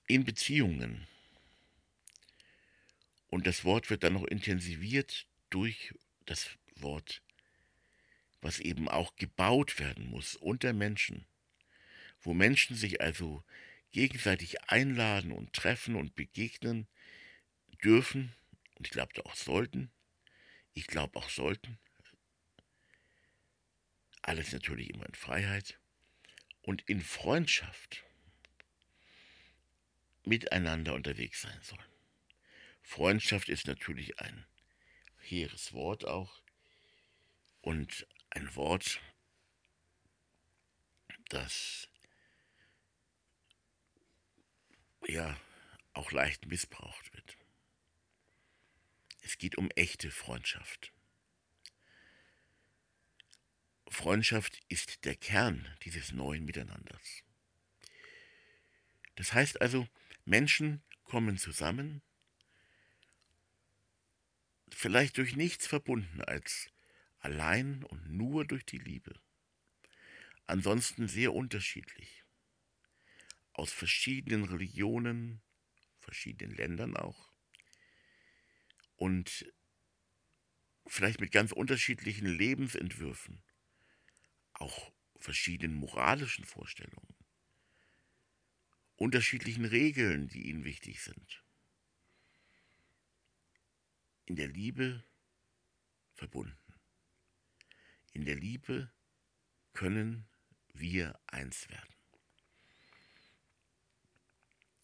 In 0.07 0.25
Beziehungen. 0.25 1.07
Und 3.29 3.47
das 3.47 3.65
Wort 3.65 3.91
wird 3.91 4.05
dann 4.05 4.13
noch 4.13 4.25
intensiviert 4.25 5.27
durch 5.51 5.95
das 6.27 6.51
Wort, 6.77 7.23
was 8.41 8.61
eben 8.61 8.89
auch 8.89 9.17
gebaut 9.17 9.79
werden 9.79 10.07
muss 10.07 10.37
unter 10.37 10.73
Menschen, 10.73 11.27
wo 12.21 12.35
Menschen 12.35 12.77
sich 12.77 13.01
also 13.01 13.43
gegenseitig 13.93 14.63
einladen 14.65 15.33
und 15.33 15.53
treffen 15.53 15.97
und 15.97 16.17
begegnen 16.17 16.89
dürfen 17.85 18.35
und 18.77 18.87
ich 18.87 18.93
glaube 18.93 19.25
auch 19.27 19.37
sollten. 19.37 19.91
Ich 20.75 20.87
glaube 20.87 21.19
auch 21.19 21.29
sollten. 21.29 21.79
Alles 24.23 24.53
natürlich 24.53 24.91
immer 24.91 25.07
in 25.07 25.15
Freiheit 25.15 25.79
und 26.63 26.83
in 26.89 27.03
Freundschaft 27.03 28.05
miteinander 30.25 30.95
unterwegs 30.95 31.43
sein 31.43 31.61
sollen. 31.63 31.85
Freundschaft 32.83 33.49
ist 33.49 33.67
natürlich 33.67 34.19
ein 34.21 34.47
hehres 35.21 35.73
Wort 35.73 36.05
auch 36.05 36.41
und 37.61 38.07
ein 38.31 38.55
Wort, 38.55 39.01
das 41.29 41.89
ja 45.09 45.37
auch 45.93 46.13
leicht 46.13 46.47
missbraucht 46.47 47.13
wird. 47.13 47.37
Es 49.23 49.39
geht 49.39 49.57
um 49.57 49.71
echte 49.71 50.11
Freundschaft. 50.11 50.93
Freundschaft 53.89 54.59
ist 54.69 55.05
der 55.05 55.15
Kern 55.15 55.69
dieses 55.85 56.13
neuen 56.13 56.45
Miteinanders. 56.45 57.23
Das 59.17 59.35
heißt 59.35 59.61
also, 59.61 59.87
Menschen 60.25 60.83
kommen 61.05 61.37
zusammen, 61.37 62.01
vielleicht 64.71 65.19
durch 65.19 65.37
nichts 65.37 65.67
verbunden 65.67 66.23
als 66.23 66.71
allein 67.19 67.85
und 67.85 68.11
nur 68.11 68.47
durch 68.47 68.65
die 68.65 68.79
Liebe. 68.79 69.15
Ansonsten 70.47 71.07
sehr 71.07 71.35
unterschiedlich 71.35 72.22
aus 73.53 73.73
verschiedenen 73.73 74.45
Religionen, 74.45 75.43
verschiedenen 75.99 76.55
Ländern 76.57 76.97
auch 76.97 77.33
und 78.97 79.53
vielleicht 80.87 81.21
mit 81.21 81.33
ganz 81.33 81.53
unterschiedlichen 81.53 82.27
Lebensentwürfen, 82.27 83.43
auch 84.53 84.93
verschiedenen 85.19 85.77
moralischen 85.77 86.45
Vorstellungen, 86.45 87.15
unterschiedlichen 88.97 89.65
Regeln, 89.65 90.29
die 90.29 90.49
ihnen 90.49 90.65
wichtig 90.65 91.03
sind. 91.03 91.45
In 94.27 94.37
der 94.37 94.49
Liebe 94.49 95.05
verbunden. 96.15 96.81
In 98.13 98.25
der 98.25 98.37
Liebe 98.37 98.93
können 99.73 100.29
wir 100.75 101.19
eins 101.27 101.69
werden. 101.69 102.02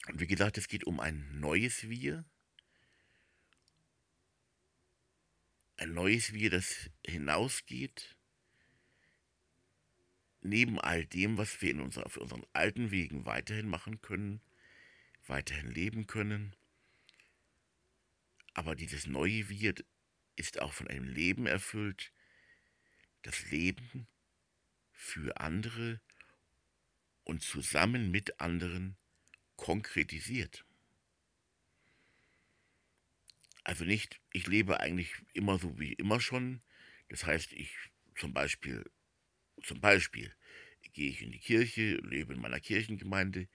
Und 0.08 0.20
wie 0.20 0.26
gesagt, 0.26 0.58
es 0.58 0.68
geht 0.68 0.84
um 0.84 1.00
ein 1.00 1.38
neues 1.38 1.88
Wir. 1.88 2.24
Ein 5.76 5.92
neues 5.94 6.32
Wir, 6.32 6.50
das 6.50 6.90
hinausgeht, 7.06 8.16
neben 10.40 10.80
all 10.80 11.04
dem, 11.06 11.36
was 11.36 11.60
wir 11.60 11.70
in 11.70 11.80
unser, 11.80 12.06
auf 12.06 12.16
unseren 12.16 12.44
alten 12.52 12.90
Wegen 12.90 13.26
weiterhin 13.26 13.68
machen 13.68 14.00
können, 14.00 14.40
weiterhin 15.26 15.70
leben 15.70 16.06
können. 16.06 16.56
Aber 18.54 18.74
dieses 18.74 19.06
neue 19.06 19.48
Wir 19.48 19.74
ist 20.36 20.60
auch 20.60 20.72
von 20.72 20.88
einem 20.88 21.06
Leben 21.06 21.46
erfüllt, 21.46 22.12
das 23.22 23.50
Leben 23.50 24.08
für 24.90 25.36
andere 25.38 26.00
und 27.24 27.42
zusammen 27.42 28.10
mit 28.10 28.40
anderen 28.40 28.96
konkretisiert. 29.58 30.64
Also 33.64 33.84
nicht, 33.84 34.18
ich 34.32 34.46
lebe 34.46 34.80
eigentlich 34.80 35.12
immer 35.34 35.58
so 35.58 35.78
wie 35.78 35.92
immer 35.92 36.20
schon. 36.20 36.62
Das 37.10 37.26
heißt, 37.26 37.52
ich 37.52 37.76
zum 38.16 38.32
Beispiel, 38.32 38.90
zum 39.62 39.80
Beispiel 39.82 40.34
gehe 40.94 41.10
ich 41.10 41.20
in 41.20 41.32
die 41.32 41.38
Kirche, 41.38 41.96
lebe 41.96 42.32
in 42.32 42.40
meiner 42.40 42.60
Kirchengemeinde, 42.60 43.46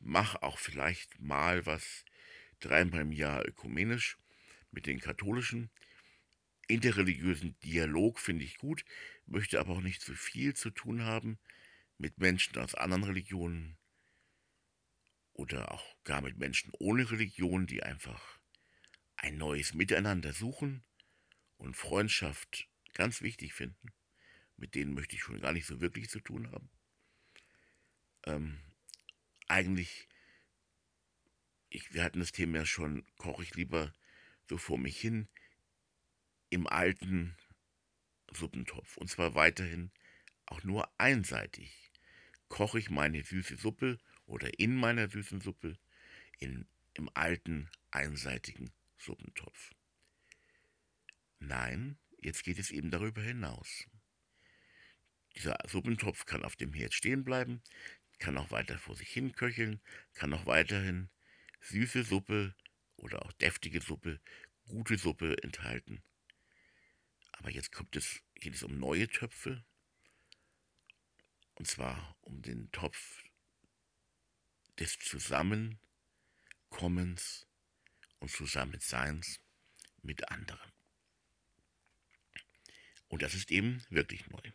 mache 0.00 0.42
auch 0.42 0.58
vielleicht 0.58 1.20
mal 1.20 1.64
was 1.66 2.04
dreimal 2.58 3.02
im 3.02 3.12
Jahr 3.12 3.46
ökumenisch 3.46 4.18
mit 4.72 4.86
den 4.86 4.98
katholischen. 4.98 5.70
Interreligiösen 6.66 7.56
Dialog 7.60 8.18
finde 8.18 8.44
ich 8.44 8.58
gut, 8.58 8.84
möchte 9.26 9.60
aber 9.60 9.74
auch 9.74 9.82
nicht 9.82 10.02
zu 10.02 10.14
viel 10.14 10.54
zu 10.54 10.70
tun 10.70 11.02
haben 11.02 11.38
mit 11.98 12.18
Menschen 12.18 12.56
aus 12.58 12.74
anderen 12.74 13.04
Religionen 13.04 13.76
oder 15.40 15.72
auch 15.72 15.96
gar 16.04 16.20
mit 16.20 16.36
Menschen 16.36 16.70
ohne 16.78 17.10
Religion, 17.10 17.66
die 17.66 17.82
einfach 17.82 18.38
ein 19.16 19.38
neues 19.38 19.72
Miteinander 19.72 20.34
suchen 20.34 20.84
und 21.56 21.78
Freundschaft 21.78 22.68
ganz 22.92 23.22
wichtig 23.22 23.54
finden. 23.54 23.88
Mit 24.58 24.74
denen 24.74 24.92
möchte 24.92 25.16
ich 25.16 25.22
schon 25.22 25.40
gar 25.40 25.54
nicht 25.54 25.66
so 25.66 25.80
wirklich 25.80 26.10
zu 26.10 26.20
tun 26.20 26.52
haben. 26.52 26.70
Ähm, 28.26 28.60
eigentlich, 29.48 30.08
ich, 31.70 31.94
wir 31.94 32.04
hatten 32.04 32.20
das 32.20 32.32
Thema 32.32 32.58
ja 32.58 32.66
schon, 32.66 33.06
koche 33.16 33.42
ich 33.42 33.54
lieber 33.54 33.94
so 34.46 34.58
vor 34.58 34.76
mich 34.76 35.00
hin 35.00 35.26
im 36.50 36.66
alten 36.66 37.34
Suppentopf. 38.30 38.98
Und 38.98 39.08
zwar 39.08 39.34
weiterhin 39.34 39.90
auch 40.44 40.62
nur 40.64 40.92
einseitig. 41.00 41.92
Koche 42.50 42.78
ich 42.78 42.90
meine 42.90 43.24
süße 43.24 43.56
Suppe 43.56 43.98
oder 44.30 44.58
in 44.58 44.76
meiner 44.76 45.08
süßen 45.08 45.40
Suppe 45.40 45.76
in, 46.38 46.66
im 46.94 47.10
alten 47.14 47.68
einseitigen 47.90 48.70
Suppentopf. 48.96 49.72
Nein, 51.40 51.98
jetzt 52.18 52.44
geht 52.44 52.58
es 52.58 52.70
eben 52.70 52.90
darüber 52.90 53.22
hinaus. 53.22 53.86
Dieser 55.34 55.58
Suppentopf 55.66 56.26
kann 56.26 56.44
auf 56.44 56.56
dem 56.56 56.72
Herd 56.72 56.94
stehen 56.94 57.24
bleiben, 57.24 57.62
kann 58.18 58.36
auch 58.36 58.50
weiter 58.50 58.78
vor 58.78 58.96
sich 58.96 59.08
hin 59.08 59.32
köcheln, 59.32 59.80
kann 60.14 60.32
auch 60.32 60.46
weiterhin 60.46 61.08
süße 61.60 62.04
Suppe 62.04 62.54
oder 62.96 63.24
auch 63.24 63.32
deftige 63.32 63.80
Suppe, 63.80 64.20
gute 64.66 64.96
Suppe 64.96 65.42
enthalten. 65.42 66.02
Aber 67.32 67.50
jetzt 67.50 67.72
kommt 67.72 67.96
es, 67.96 68.22
geht 68.34 68.54
es 68.54 68.62
um 68.62 68.78
neue 68.78 69.08
Töpfe, 69.08 69.64
und 71.54 71.66
zwar 71.66 72.16
um 72.20 72.42
den 72.42 72.70
Topf 72.70 73.24
des 74.80 74.98
Zusammenkommens 74.98 77.46
und 78.18 78.30
Zusammenseins 78.30 79.40
mit 80.02 80.30
anderen. 80.30 80.72
Und 83.08 83.22
das 83.22 83.34
ist 83.34 83.50
eben 83.50 83.84
wirklich 83.90 84.26
neu. 84.28 84.52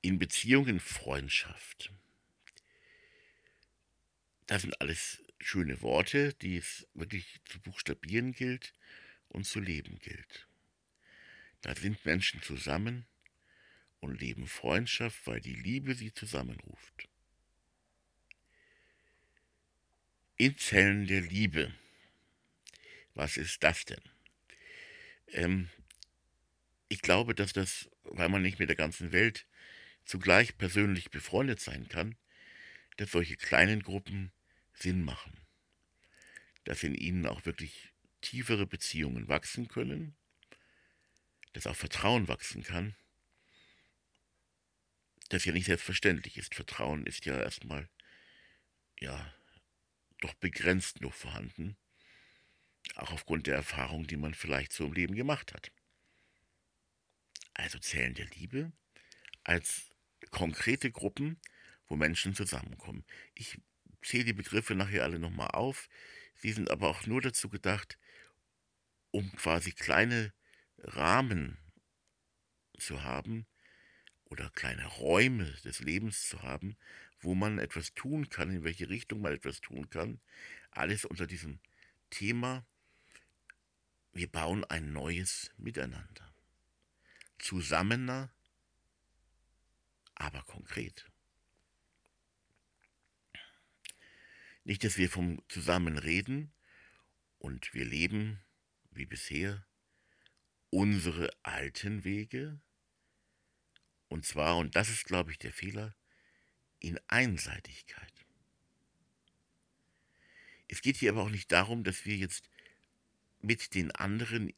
In 0.00 0.18
Beziehungen 0.18 0.80
Freundschaft. 0.80 1.92
Das 4.46 4.62
sind 4.62 4.80
alles 4.80 5.22
schöne 5.38 5.82
Worte, 5.82 6.32
die 6.34 6.56
es 6.56 6.88
wirklich 6.94 7.40
zu 7.44 7.60
buchstabieren 7.60 8.32
gilt 8.32 8.72
und 9.28 9.44
zu 9.44 9.60
leben 9.60 9.98
gilt. 9.98 10.48
Da 11.60 11.74
sind 11.74 12.04
Menschen 12.04 12.40
zusammen 12.42 13.06
und 14.00 14.20
leben 14.20 14.46
Freundschaft, 14.46 15.26
weil 15.26 15.40
die 15.40 15.54
Liebe 15.54 15.94
sie 15.94 16.12
zusammenruft. 16.12 17.08
In 20.40 20.56
Zellen 20.56 21.08
der 21.08 21.20
Liebe. 21.20 21.74
Was 23.14 23.36
ist 23.36 23.64
das 23.64 23.84
denn? 23.84 24.00
Ähm, 25.32 25.68
ich 26.88 27.02
glaube, 27.02 27.34
dass 27.34 27.52
das, 27.52 27.90
weil 28.04 28.28
man 28.28 28.42
nicht 28.42 28.60
mit 28.60 28.68
der 28.68 28.76
ganzen 28.76 29.10
Welt 29.10 29.46
zugleich 30.04 30.56
persönlich 30.56 31.10
befreundet 31.10 31.58
sein 31.58 31.88
kann, 31.88 32.16
dass 32.98 33.10
solche 33.10 33.36
kleinen 33.36 33.82
Gruppen 33.82 34.30
Sinn 34.74 35.04
machen. 35.04 35.36
Dass 36.62 36.84
in 36.84 36.94
ihnen 36.94 37.26
auch 37.26 37.44
wirklich 37.44 37.92
tiefere 38.20 38.64
Beziehungen 38.64 39.26
wachsen 39.26 39.66
können, 39.66 40.14
dass 41.52 41.66
auch 41.66 41.74
Vertrauen 41.74 42.28
wachsen 42.28 42.62
kann, 42.62 42.94
das 45.30 45.44
ja 45.44 45.52
nicht 45.52 45.66
selbstverständlich 45.66 46.38
ist. 46.38 46.54
Vertrauen 46.54 47.06
ist 47.06 47.26
ja 47.26 47.36
erstmal, 47.40 47.88
ja, 49.00 49.34
doch 50.20 50.34
begrenzt 50.34 51.00
nur 51.00 51.12
vorhanden, 51.12 51.76
auch 52.94 53.12
aufgrund 53.12 53.46
der 53.46 53.56
Erfahrung, 53.56 54.06
die 54.06 54.16
man 54.16 54.34
vielleicht 54.34 54.72
so 54.72 54.86
im 54.86 54.92
Leben 54.92 55.14
gemacht 55.14 55.52
hat. 55.52 55.72
Also 57.54 57.78
zählen 57.78 58.14
der 58.14 58.26
Liebe 58.26 58.72
als 59.44 59.90
konkrete 60.30 60.90
Gruppen, 60.90 61.40
wo 61.86 61.96
Menschen 61.96 62.34
zusammenkommen. 62.34 63.04
Ich 63.34 63.60
zähle 64.02 64.24
die 64.24 64.32
Begriffe 64.32 64.74
nachher 64.74 65.04
alle 65.04 65.18
nochmal 65.18 65.48
auf. 65.48 65.88
Sie 66.36 66.52
sind 66.52 66.70
aber 66.70 66.88
auch 66.88 67.06
nur 67.06 67.20
dazu 67.20 67.48
gedacht, 67.48 67.98
um 69.10 69.34
quasi 69.36 69.72
kleine 69.72 70.32
Rahmen 70.78 71.58
zu 72.78 73.02
haben 73.02 73.46
oder 74.24 74.50
kleine 74.50 74.86
Räume 74.86 75.50
des 75.64 75.80
Lebens 75.80 76.28
zu 76.28 76.42
haben, 76.42 76.76
wo 77.20 77.34
man 77.34 77.58
etwas 77.58 77.94
tun 77.94 78.28
kann, 78.28 78.50
in 78.50 78.64
welche 78.64 78.88
Richtung 78.88 79.20
man 79.20 79.32
etwas 79.32 79.60
tun 79.60 79.90
kann. 79.90 80.20
Alles 80.70 81.04
unter 81.04 81.26
diesem 81.26 81.60
Thema, 82.10 82.66
wir 84.12 84.30
bauen 84.30 84.64
ein 84.64 84.92
neues 84.92 85.50
Miteinander. 85.56 86.32
Zusammener, 87.38 88.32
aber 90.14 90.42
konkret. 90.42 91.10
Nicht, 94.64 94.84
dass 94.84 94.98
wir 94.98 95.08
vom 95.08 95.42
Zusammenreden 95.48 96.52
und 97.38 97.72
wir 97.72 97.84
leben 97.84 98.40
wie 98.90 99.06
bisher 99.06 99.64
unsere 100.70 101.30
alten 101.42 102.04
Wege, 102.04 102.60
und 104.08 104.26
zwar, 104.26 104.56
und 104.56 104.76
das 104.76 104.88
ist, 104.88 105.04
glaube 105.04 105.30
ich, 105.30 105.38
der 105.38 105.52
Fehler, 105.52 105.94
in 106.80 106.98
Einseitigkeit. 107.08 108.12
Es 110.68 110.82
geht 110.82 110.96
hier 110.96 111.12
aber 111.12 111.22
auch 111.22 111.30
nicht 111.30 111.50
darum, 111.50 111.82
dass 111.84 112.04
wir 112.04 112.16
jetzt 112.16 112.48
mit 113.40 113.74
den 113.74 113.90
anderen 113.92 114.52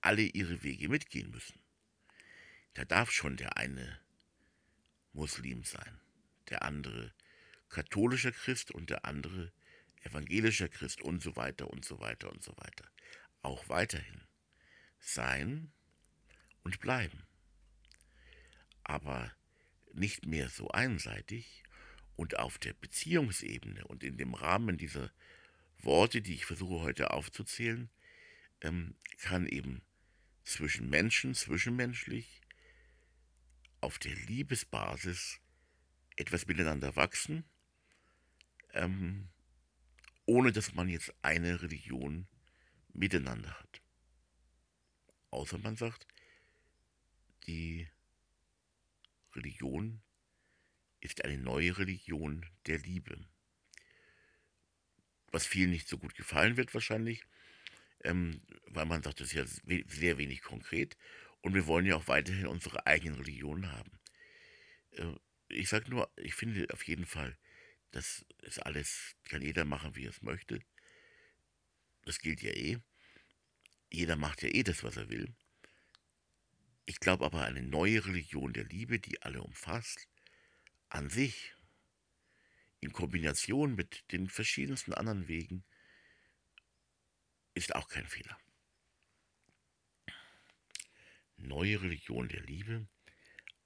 alle 0.00 0.22
ihre 0.22 0.62
Wege 0.62 0.88
mitgehen 0.88 1.30
müssen. 1.30 1.58
Da 2.74 2.84
darf 2.84 3.10
schon 3.10 3.36
der 3.36 3.56
eine 3.56 4.00
Muslim 5.12 5.62
sein, 5.62 6.00
der 6.48 6.62
andere 6.62 7.14
katholischer 7.68 8.32
Christ 8.32 8.72
und 8.72 8.90
der 8.90 9.04
andere 9.04 9.52
evangelischer 10.02 10.68
Christ 10.68 11.02
und 11.02 11.22
so 11.22 11.36
weiter 11.36 11.70
und 11.70 11.84
so 11.84 12.00
weiter 12.00 12.30
und 12.30 12.42
so 12.42 12.52
weiter. 12.56 12.90
Auch 13.42 13.68
weiterhin 13.68 14.22
sein 14.98 15.72
und 16.62 16.80
bleiben. 16.80 17.26
Aber 18.82 19.32
nicht 19.94 20.26
mehr 20.26 20.48
so 20.48 20.68
einseitig 20.68 21.62
und 22.16 22.38
auf 22.38 22.58
der 22.58 22.74
Beziehungsebene 22.74 23.86
und 23.86 24.04
in 24.04 24.16
dem 24.16 24.34
Rahmen 24.34 24.78
dieser 24.78 25.10
Worte, 25.78 26.22
die 26.22 26.34
ich 26.34 26.46
versuche 26.46 26.82
heute 26.82 27.10
aufzuzählen, 27.10 27.90
ähm, 28.60 28.94
kann 29.18 29.46
eben 29.46 29.82
zwischen 30.44 30.88
Menschen, 30.88 31.34
zwischenmenschlich, 31.34 32.40
auf 33.80 33.98
der 33.98 34.14
Liebesbasis 34.14 35.40
etwas 36.16 36.46
miteinander 36.46 36.96
wachsen 36.96 37.44
ähm, 38.74 39.28
ohne 40.26 40.52
dass 40.52 40.74
man 40.74 40.88
jetzt 40.88 41.14
eine 41.22 41.62
Religion 41.62 42.26
miteinander 42.92 43.58
hat. 43.58 43.80
Außer 45.30 45.58
man 45.58 45.76
sagt, 45.76 46.06
die 47.46 47.88
Religion 49.36 50.02
ist 51.00 51.24
eine 51.24 51.38
neue 51.38 51.76
Religion 51.78 52.46
der 52.66 52.78
Liebe. 52.78 53.26
Was 55.32 55.46
vielen 55.46 55.70
nicht 55.70 55.88
so 55.88 55.98
gut 55.98 56.14
gefallen 56.14 56.56
wird 56.56 56.72
wahrscheinlich, 56.74 57.24
ähm, 58.04 58.40
weil 58.66 58.86
man 58.86 59.02
sagt, 59.02 59.20
das 59.20 59.28
ist 59.28 59.34
ja 59.34 59.44
sehr 59.88 60.18
wenig 60.18 60.42
konkret 60.42 60.96
und 61.42 61.54
wir 61.54 61.66
wollen 61.66 61.86
ja 61.86 61.96
auch 61.96 62.08
weiterhin 62.08 62.46
unsere 62.46 62.86
eigenen 62.86 63.20
Religionen 63.20 63.70
haben. 63.70 64.00
Äh, 64.92 65.14
ich 65.48 65.68
sage 65.68 65.90
nur, 65.90 66.10
ich 66.16 66.34
finde 66.34 66.66
auf 66.72 66.86
jeden 66.86 67.06
Fall, 67.06 67.36
das 67.90 68.24
ist 68.42 68.58
alles, 68.64 69.14
kann 69.24 69.42
jeder 69.42 69.64
machen, 69.64 69.94
wie 69.94 70.04
er 70.04 70.10
es 70.10 70.22
möchte. 70.22 70.60
Das 72.02 72.18
gilt 72.18 72.42
ja 72.42 72.50
eh. 72.50 72.78
Jeder 73.90 74.16
macht 74.16 74.42
ja 74.42 74.48
eh 74.48 74.62
das, 74.62 74.82
was 74.82 74.96
er 74.96 75.08
will. 75.08 75.34
Ich 76.86 77.00
glaube 77.00 77.24
aber, 77.24 77.42
eine 77.44 77.62
neue 77.62 78.04
Religion 78.04 78.52
der 78.52 78.64
Liebe, 78.64 78.98
die 78.98 79.22
alle 79.22 79.42
umfasst, 79.42 80.08
an 80.88 81.08
sich, 81.08 81.54
in 82.80 82.92
Kombination 82.92 83.74
mit 83.74 84.10
den 84.12 84.28
verschiedensten 84.28 84.92
anderen 84.92 85.26
Wegen, 85.26 85.64
ist 87.54 87.74
auch 87.74 87.88
kein 87.88 88.06
Fehler. 88.06 88.38
Neue 91.36 91.80
Religion 91.80 92.28
der 92.28 92.42
Liebe, 92.42 92.86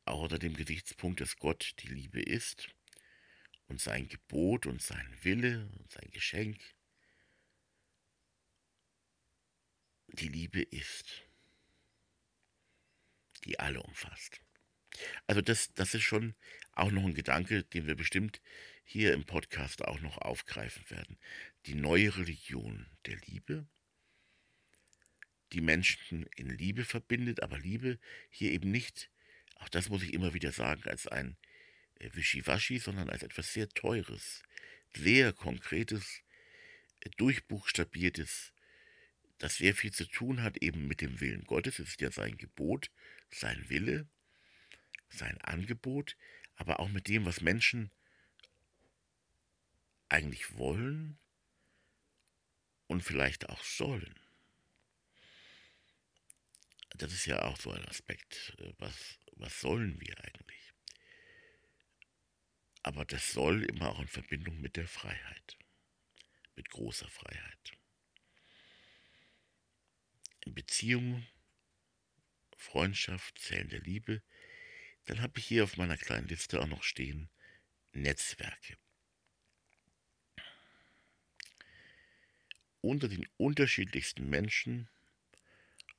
auch 0.05 0.23
unter 0.23 0.39
dem 0.39 0.55
Gesichtspunkt, 0.55 1.21
dass 1.21 1.37
Gott 1.37 1.75
die 1.81 1.89
Liebe 1.89 2.23
ist, 2.23 2.69
und 3.67 3.81
sein 3.81 4.09
Gebot 4.09 4.67
und 4.67 4.81
sein 4.81 5.19
Wille 5.23 5.69
und 5.79 5.91
sein 5.91 6.11
Geschenk. 6.11 6.59
die 10.13 10.29
Liebe 10.29 10.63
ist, 10.63 11.28
die 13.49 13.59
alle 13.59 13.83
umfasst. 13.83 14.41
Also 15.27 15.41
das, 15.41 15.73
das 15.75 15.95
ist 15.95 16.03
schon 16.03 16.35
auch 16.73 16.91
noch 16.91 17.05
ein 17.05 17.15
Gedanke, 17.15 17.65
den 17.65 17.87
wir 17.87 17.95
bestimmt 17.95 18.41
hier 18.85 19.13
im 19.13 19.25
Podcast 19.25 19.85
auch 19.85 20.01
noch 20.01 20.19
aufgreifen 20.19 20.89
werden. 20.91 21.19
Die 21.67 21.75
neue 21.75 22.17
Religion 22.17 22.87
der 23.07 23.17
Liebe, 23.27 23.67
die 25.53 25.61
Menschen 25.61 26.27
in 26.37 26.51
Liebe 26.51 26.85
verbindet, 26.85 27.43
aber 27.43 27.59
Liebe 27.59 27.99
hier 28.31 28.53
eben 28.53 28.71
nicht, 28.71 29.11
auch 29.57 29.69
das 29.69 29.89
muss 29.89 30.03
ich 30.03 30.13
immer 30.13 30.35
wieder 30.35 30.53
sagen, 30.53 30.83
als 30.85 31.07
ein 31.07 31.37
äh, 31.99 32.11
Wischiwaschi, 32.13 32.79
sondern 32.79 33.11
als 33.11 33.23
etwas 33.23 33.53
sehr 33.53 33.69
Teures, 33.69 34.43
sehr 34.95 35.33
Konkretes, 35.33 36.23
äh, 37.01 37.11
durchbuchstabiertes, 37.17 38.53
das 39.39 39.57
sehr 39.57 39.75
viel 39.75 39.93
zu 39.93 40.05
tun 40.07 40.43
hat 40.43 40.59
eben 40.59 40.87
mit 40.87 41.01
dem 41.01 41.21
Willen 41.21 41.45
Gottes. 41.45 41.79
Es 41.79 41.91
ist 41.91 42.01
ja 42.01 42.11
sein 42.11 42.37
Gebot, 42.37 42.91
sein 43.31 43.69
Wille, 43.69 44.09
sein 45.11 45.39
Angebot, 45.41 46.17
aber 46.57 46.81
auch 46.81 46.89
mit 46.89 47.09
dem, 47.09 47.25
was 47.25 47.41
Menschen 47.41 47.91
eigentlich 50.09 50.57
wollen 50.57 51.19
und 52.87 53.03
vielleicht 53.03 53.49
auch 53.49 53.63
sollen. 53.63 54.19
Das 56.97 57.13
ist 57.13 57.27
ja 57.27 57.43
auch 57.43 57.59
so 57.61 57.71
ein 57.71 57.85
Aspekt. 57.87 58.57
Äh, 58.59 58.73
was, 58.79 59.19
was 59.33 59.61
sollen 59.61 60.01
wir 60.01 60.19
eigentlich? 60.25 60.73
Aber 62.83 63.05
das 63.05 63.33
soll 63.33 63.65
immer 63.65 63.91
auch 63.91 64.01
in 64.01 64.09
Verbindung 64.09 64.61
mit 64.61 64.77
der 64.77 64.89
Freiheit, 64.89 65.59
mit 66.57 66.71
großer 66.71 67.09
Freiheit. 67.09 67.73
In 70.41 70.55
Beziehung, 70.55 71.27
Freundschaft, 72.59 73.39
Zellen 73.39 73.69
der 73.69 73.81
Liebe, 73.81 74.23
dann 75.07 75.23
habe 75.23 75.39
ich 75.39 75.47
hier 75.47 75.65
auf 75.65 75.77
meiner 75.77 75.97
kleinen 75.97 76.29
Liste 76.29 76.61
auch 76.61 76.67
noch 76.67 76.83
stehen 76.83 77.31
Netzwerke. 77.93 78.77
Unter 82.81 83.09
den 83.09 83.27
unterschiedlichsten 83.37 84.29
Menschen 84.29 84.89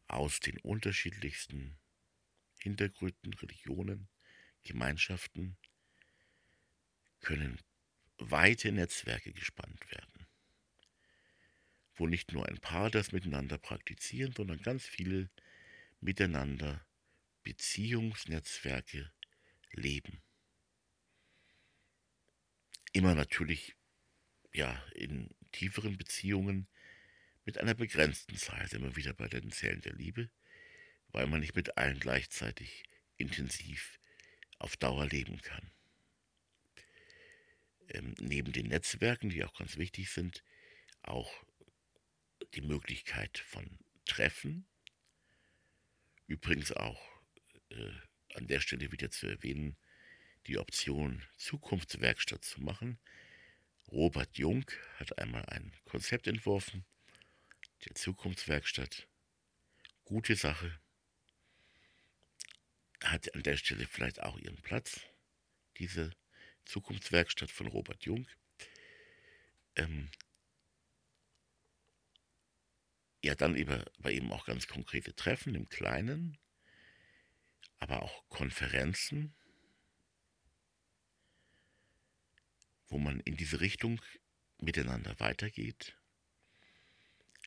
aus 0.08 0.40
den 0.40 0.58
unterschiedlichsten 0.60 1.78
Hintergründen, 2.60 3.34
Religionen, 3.34 4.08
Gemeinschaften 4.64 5.58
können 7.22 7.60
weite 8.18 8.72
Netzwerke 8.72 9.32
gespannt 9.34 9.92
werden, 9.92 10.28
wo 11.96 12.08
nicht 12.08 12.32
nur 12.32 12.48
ein 12.48 12.60
paar 12.60 12.90
das 12.90 13.12
miteinander 13.12 13.58
praktizieren, 13.58 14.34
sondern 14.34 14.62
ganz 14.62 14.86
viele 14.86 15.30
miteinander 16.02 16.86
Beziehungsnetzwerke 17.44 19.12
leben. 19.72 20.22
Immer 22.92 23.16
natürlich 23.16 23.76
ja 24.54 24.84
in 24.94 25.30
tieferen 25.52 25.98
Beziehungen 25.98 26.68
mit 27.46 27.58
einer 27.58 27.74
begrenzten 27.74 28.36
Zahl 28.36 28.68
sind 28.68 28.84
wir 28.84 28.96
wieder 28.96 29.14
bei 29.14 29.28
den 29.28 29.52
Zellen 29.52 29.82
der 29.82 29.94
Liebe, 29.94 30.30
weil 31.10 31.28
man 31.28 31.40
nicht 31.40 31.56
mit 31.56 31.78
allen 31.78 32.00
gleichzeitig 32.00 32.84
intensiv 33.18 34.00
auf 34.60 34.78
Dauer 34.78 35.08
leben 35.08 35.42
kann. 35.42 35.72
Ähm, 37.88 38.14
neben 38.20 38.52
den 38.52 38.68
Netzwerken, 38.68 39.30
die 39.30 39.44
auch 39.44 39.54
ganz 39.58 39.78
wichtig 39.78 40.12
sind, 40.12 40.44
auch 41.02 41.44
die 42.54 42.62
Möglichkeit 42.62 43.40
von 43.40 43.80
Treffen. 44.06 44.68
Übrigens 46.30 46.72
auch 46.72 47.02
äh, 47.72 47.92
an 48.36 48.46
der 48.46 48.60
Stelle 48.60 48.92
wieder 48.92 49.10
zu 49.10 49.26
erwähnen, 49.26 49.76
die 50.46 50.60
Option 50.60 51.24
Zukunftswerkstatt 51.38 52.46
zu 52.46 52.62
machen. 52.62 53.00
Robert 53.92 54.38
Jung 54.38 54.64
hat 54.98 55.18
einmal 55.18 55.44
ein 55.48 55.74
Konzept 55.86 56.28
entworfen, 56.28 56.86
der 57.84 57.96
Zukunftswerkstatt. 57.96 59.08
Gute 60.06 60.36
Sache. 60.36 60.80
Hat 63.04 63.34
an 63.34 63.42
der 63.42 63.58
Stelle 63.58 63.88
vielleicht 63.88 64.22
auch 64.22 64.38
ihren 64.38 64.62
Platz, 64.62 65.02
diese 65.80 66.12
Zukunftswerkstatt 66.66 67.50
von 67.50 67.66
Robert 67.66 68.06
Jung. 68.06 68.28
Ähm, 69.76 70.12
ja, 73.22 73.36
dann 73.36 73.56
über, 73.56 73.86
bei 74.00 74.14
eben 74.14 74.32
auch 74.32 74.46
ganz 74.46 74.68
konkrete 74.68 75.16
Treffen 75.16 75.56
im 75.56 75.68
Kleinen, 75.68 76.38
aber 77.80 78.02
auch 78.04 78.28
Konferenzen, 78.30 79.36
wo 82.88 82.98
man 82.98 83.20
in 83.22 83.36
diese 83.36 83.60
Richtung 83.62 84.02
miteinander 84.58 85.20
weitergeht. 85.20 85.96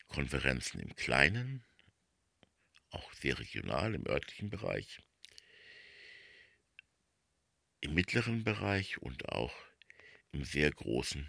Konferenzen 0.07 0.79
im 0.79 0.95
Kleinen, 0.95 1.63
auch 2.91 3.11
sehr 3.13 3.39
regional 3.39 3.95
im 3.95 4.05
örtlichen 4.07 4.49
Bereich, 4.49 4.99
im 7.81 7.95
mittleren 7.95 8.43
Bereich 8.43 8.99
und 8.99 9.29
auch 9.29 9.53
im 10.31 10.45
sehr 10.45 10.71
großen 10.71 11.27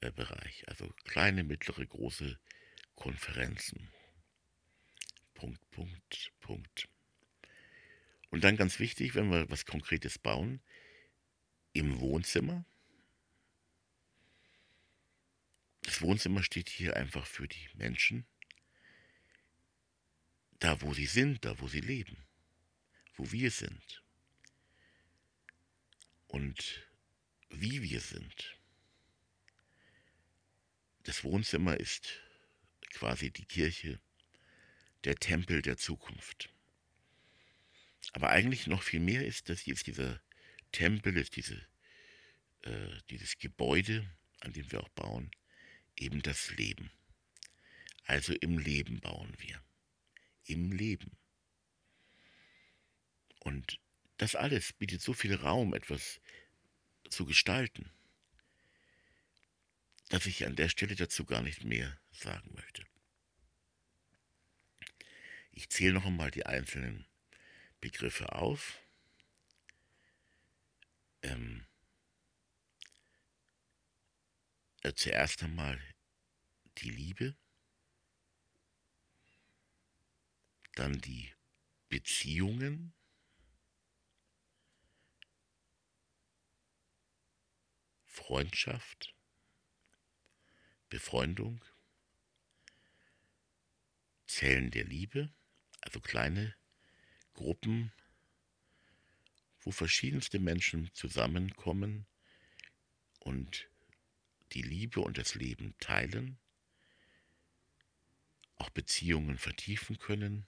äh, 0.00 0.10
Bereich. 0.10 0.66
Also 0.68 0.88
kleine, 1.04 1.44
mittlere, 1.44 1.86
große 1.86 2.38
Konferenzen. 2.98 3.92
Punkt, 5.34 5.70
Punkt, 5.70 6.32
Punkt. 6.40 6.88
Und 8.30 8.42
dann 8.42 8.56
ganz 8.56 8.80
wichtig, 8.80 9.14
wenn 9.14 9.30
wir 9.30 9.48
was 9.48 9.66
Konkretes 9.66 10.18
bauen, 10.18 10.60
im 11.72 12.00
Wohnzimmer. 12.00 12.64
Das 15.82 16.02
Wohnzimmer 16.02 16.42
steht 16.42 16.68
hier 16.68 16.96
einfach 16.96 17.24
für 17.24 17.46
die 17.46 17.68
Menschen, 17.74 18.26
da 20.58 20.82
wo 20.82 20.92
sie 20.92 21.06
sind, 21.06 21.44
da 21.44 21.56
wo 21.60 21.68
sie 21.68 21.80
leben, 21.80 22.26
wo 23.14 23.30
wir 23.30 23.52
sind 23.52 24.02
und 26.26 26.90
wie 27.48 27.80
wir 27.80 28.00
sind. 28.00 28.58
Das 31.04 31.22
Wohnzimmer 31.22 31.78
ist 31.78 32.27
quasi 32.90 33.30
die 33.30 33.44
Kirche, 33.44 34.00
der 35.04 35.16
Tempel 35.16 35.62
der 35.62 35.76
Zukunft. 35.76 36.50
Aber 38.12 38.30
eigentlich 38.30 38.66
noch 38.66 38.82
viel 38.82 39.00
mehr 39.00 39.26
ist, 39.26 39.48
dass 39.48 39.66
jetzt 39.66 39.86
dieser 39.86 40.20
Tempel, 40.72 41.16
ist 41.16 41.36
diese, 41.36 41.60
äh, 42.62 42.98
dieses 43.10 43.38
Gebäude, 43.38 44.08
an 44.40 44.52
dem 44.52 44.70
wir 44.70 44.80
auch 44.80 44.88
bauen, 44.90 45.30
eben 45.96 46.22
das 46.22 46.50
Leben. 46.56 46.90
Also 48.04 48.32
im 48.34 48.58
Leben 48.58 49.00
bauen 49.00 49.34
wir. 49.38 49.62
Im 50.44 50.72
Leben. 50.72 51.16
Und 53.40 53.78
das 54.16 54.34
alles 54.34 54.72
bietet 54.72 55.02
so 55.02 55.12
viel 55.12 55.34
Raum, 55.34 55.74
etwas 55.74 56.20
zu 57.08 57.24
gestalten, 57.24 57.90
dass 60.08 60.26
ich 60.26 60.46
an 60.46 60.56
der 60.56 60.68
Stelle 60.68 60.96
dazu 60.96 61.24
gar 61.24 61.42
nicht 61.42 61.64
mehr 61.64 61.98
sagen 62.10 62.52
möchte. 62.54 62.84
Ich 65.52 65.68
zähle 65.70 65.94
noch 65.94 66.06
einmal 66.06 66.30
die 66.30 66.46
einzelnen 66.46 67.06
Begriffe 67.80 68.32
auf. 68.32 68.78
Ähm, 71.22 71.66
äh, 74.82 74.92
zuerst 74.94 75.42
einmal 75.42 75.82
die 76.78 76.90
Liebe, 76.90 77.36
dann 80.74 81.00
die 81.00 81.34
Beziehungen, 81.88 82.94
Freundschaft, 88.04 89.17
Befreundung, 90.88 91.64
Zellen 94.26 94.70
der 94.70 94.84
Liebe, 94.84 95.32
also 95.80 96.00
kleine 96.00 96.54
Gruppen, 97.34 97.92
wo 99.60 99.70
verschiedenste 99.70 100.38
Menschen 100.38 100.90
zusammenkommen 100.94 102.06
und 103.20 103.68
die 104.52 104.62
Liebe 104.62 105.00
und 105.00 105.18
das 105.18 105.34
Leben 105.34 105.74
teilen, 105.78 106.38
auch 108.56 108.70
Beziehungen 108.70 109.38
vertiefen 109.38 109.98
können. 109.98 110.46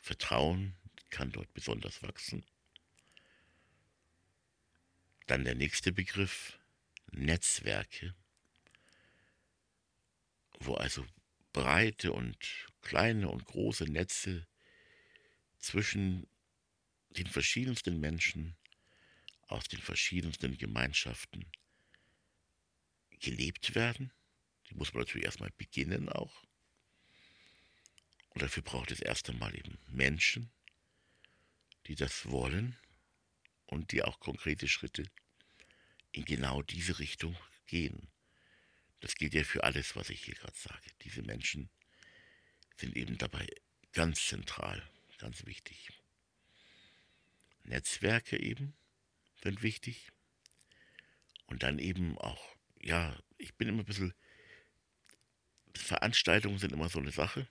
Vertrauen 0.00 0.76
kann 1.10 1.30
dort 1.30 1.52
besonders 1.52 2.02
wachsen. 2.02 2.44
Dann 5.26 5.44
der 5.44 5.54
nächste 5.54 5.92
Begriff, 5.92 6.58
Netzwerke, 7.10 8.14
wo 10.66 10.74
also 10.74 11.06
breite 11.52 12.12
und 12.12 12.36
kleine 12.80 13.28
und 13.28 13.44
große 13.44 13.84
Netze 13.84 14.46
zwischen 15.58 16.26
den 17.10 17.26
verschiedensten 17.26 18.00
Menschen 18.00 18.56
aus 19.48 19.68
den 19.68 19.80
verschiedensten 19.80 20.56
Gemeinschaften 20.56 21.46
gelebt 23.20 23.74
werden. 23.74 24.12
Die 24.68 24.74
muss 24.74 24.92
man 24.92 25.02
natürlich 25.02 25.26
erstmal 25.26 25.52
beginnen 25.56 26.08
auch. 26.08 26.42
Und 28.30 28.42
dafür 28.42 28.62
braucht 28.62 28.90
es 28.90 29.00
erst 29.00 29.28
einmal 29.28 29.54
eben 29.54 29.78
Menschen, 29.88 30.50
die 31.86 31.94
das 31.94 32.30
wollen 32.30 32.76
und 33.66 33.92
die 33.92 34.02
auch 34.02 34.20
konkrete 34.20 34.68
Schritte 34.68 35.04
in 36.12 36.24
genau 36.24 36.62
diese 36.62 36.98
Richtung 36.98 37.36
gehen. 37.66 38.11
Das 39.02 39.16
gilt 39.16 39.34
ja 39.34 39.42
für 39.42 39.64
alles, 39.64 39.96
was 39.96 40.10
ich 40.10 40.22
hier 40.22 40.36
gerade 40.36 40.56
sage. 40.56 40.88
Diese 41.02 41.22
Menschen 41.22 41.68
sind 42.76 42.96
eben 42.96 43.18
dabei 43.18 43.48
ganz 43.92 44.24
zentral, 44.24 44.80
ganz 45.18 45.44
wichtig. 45.44 45.90
Netzwerke 47.64 48.40
eben 48.40 48.74
sind 49.42 49.62
wichtig. 49.64 50.12
Und 51.46 51.64
dann 51.64 51.80
eben 51.80 52.16
auch, 52.16 52.56
ja, 52.80 53.18
ich 53.38 53.56
bin 53.56 53.68
immer 53.68 53.82
ein 53.82 53.86
bisschen, 53.86 54.14
Veranstaltungen 55.74 56.58
sind 56.58 56.72
immer 56.72 56.88
so 56.88 57.00
eine 57.00 57.10
Sache, 57.10 57.48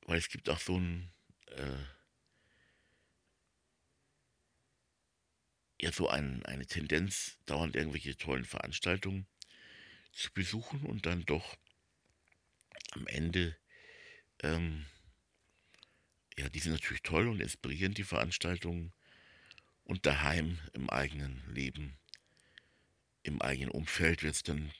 weil 0.00 0.18
es 0.18 0.28
gibt 0.28 0.48
auch 0.50 0.58
so 0.58 0.80
ein, 0.80 1.12
äh, 1.46 1.84
ja, 5.80 5.92
so 5.92 6.08
ein, 6.08 6.44
eine 6.44 6.66
Tendenz, 6.66 7.38
dauernd 7.46 7.76
irgendwelche 7.76 8.16
tollen 8.16 8.44
Veranstaltungen 8.44 9.28
zu 10.12 10.32
besuchen 10.32 10.82
und 10.82 11.06
dann 11.06 11.24
doch 11.24 11.56
am 12.92 13.06
Ende, 13.06 13.56
ähm, 14.42 14.86
ja, 16.36 16.48
die 16.48 16.58
sind 16.58 16.72
natürlich 16.72 17.02
toll 17.02 17.28
und 17.28 17.40
inspirierend, 17.40 17.98
die 17.98 18.04
Veranstaltungen, 18.04 18.92
und 19.88 20.04
daheim 20.04 20.58
im 20.74 20.90
eigenen 20.90 21.42
Leben, 21.52 21.98
im 23.22 23.40
eigenen 23.40 23.70
Umfeld 23.70 24.22
wird 24.22 24.34
es 24.34 24.42
dann 24.42 24.70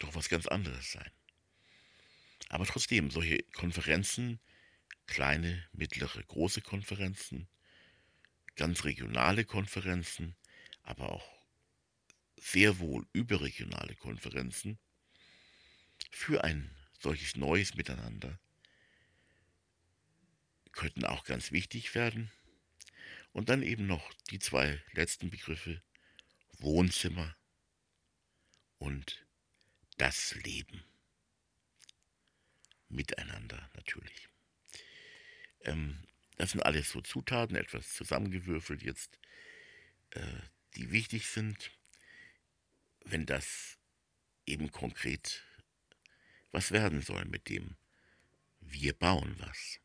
doch 0.00 0.14
was 0.14 0.28
ganz 0.28 0.46
anderes 0.48 0.90
sein. 0.90 1.10
Aber 2.48 2.66
trotzdem, 2.66 3.10
solche 3.10 3.42
Konferenzen, 3.54 4.40
kleine, 5.06 5.64
mittlere, 5.72 6.22
große 6.24 6.62
Konferenzen, 6.62 7.48
ganz 8.56 8.84
regionale 8.84 9.44
Konferenzen, 9.44 10.34
aber 10.82 11.12
auch 11.12 11.35
sehr 12.36 12.78
wohl 12.78 13.06
überregionale 13.12 13.94
Konferenzen 13.96 14.78
für 16.10 16.44
ein 16.44 16.74
solches 16.98 17.36
neues 17.36 17.74
Miteinander 17.74 18.38
könnten 20.72 21.04
auch 21.04 21.24
ganz 21.24 21.52
wichtig 21.52 21.94
werden. 21.94 22.30
Und 23.32 23.48
dann 23.48 23.62
eben 23.62 23.86
noch 23.86 24.12
die 24.30 24.38
zwei 24.38 24.82
letzten 24.92 25.30
Begriffe 25.30 25.82
Wohnzimmer 26.58 27.36
und 28.78 29.26
das 29.98 30.34
Leben. 30.36 30.82
Miteinander 32.88 33.70
natürlich. 33.74 34.28
Ähm, 35.62 36.02
das 36.36 36.52
sind 36.52 36.60
alles 36.62 36.90
so 36.90 37.00
Zutaten, 37.00 37.56
etwas 37.56 37.92
zusammengewürfelt 37.94 38.82
jetzt, 38.82 39.18
äh, 40.10 40.20
die 40.76 40.90
wichtig 40.90 41.26
sind, 41.26 41.72
wenn 43.06 43.26
das 43.26 43.78
eben 44.46 44.70
konkret 44.70 45.42
was 46.52 46.70
werden 46.72 47.02
soll 47.02 47.24
mit 47.26 47.48
dem 47.48 47.76
wir 48.60 48.92
bauen 48.94 49.36
was. 49.38 49.78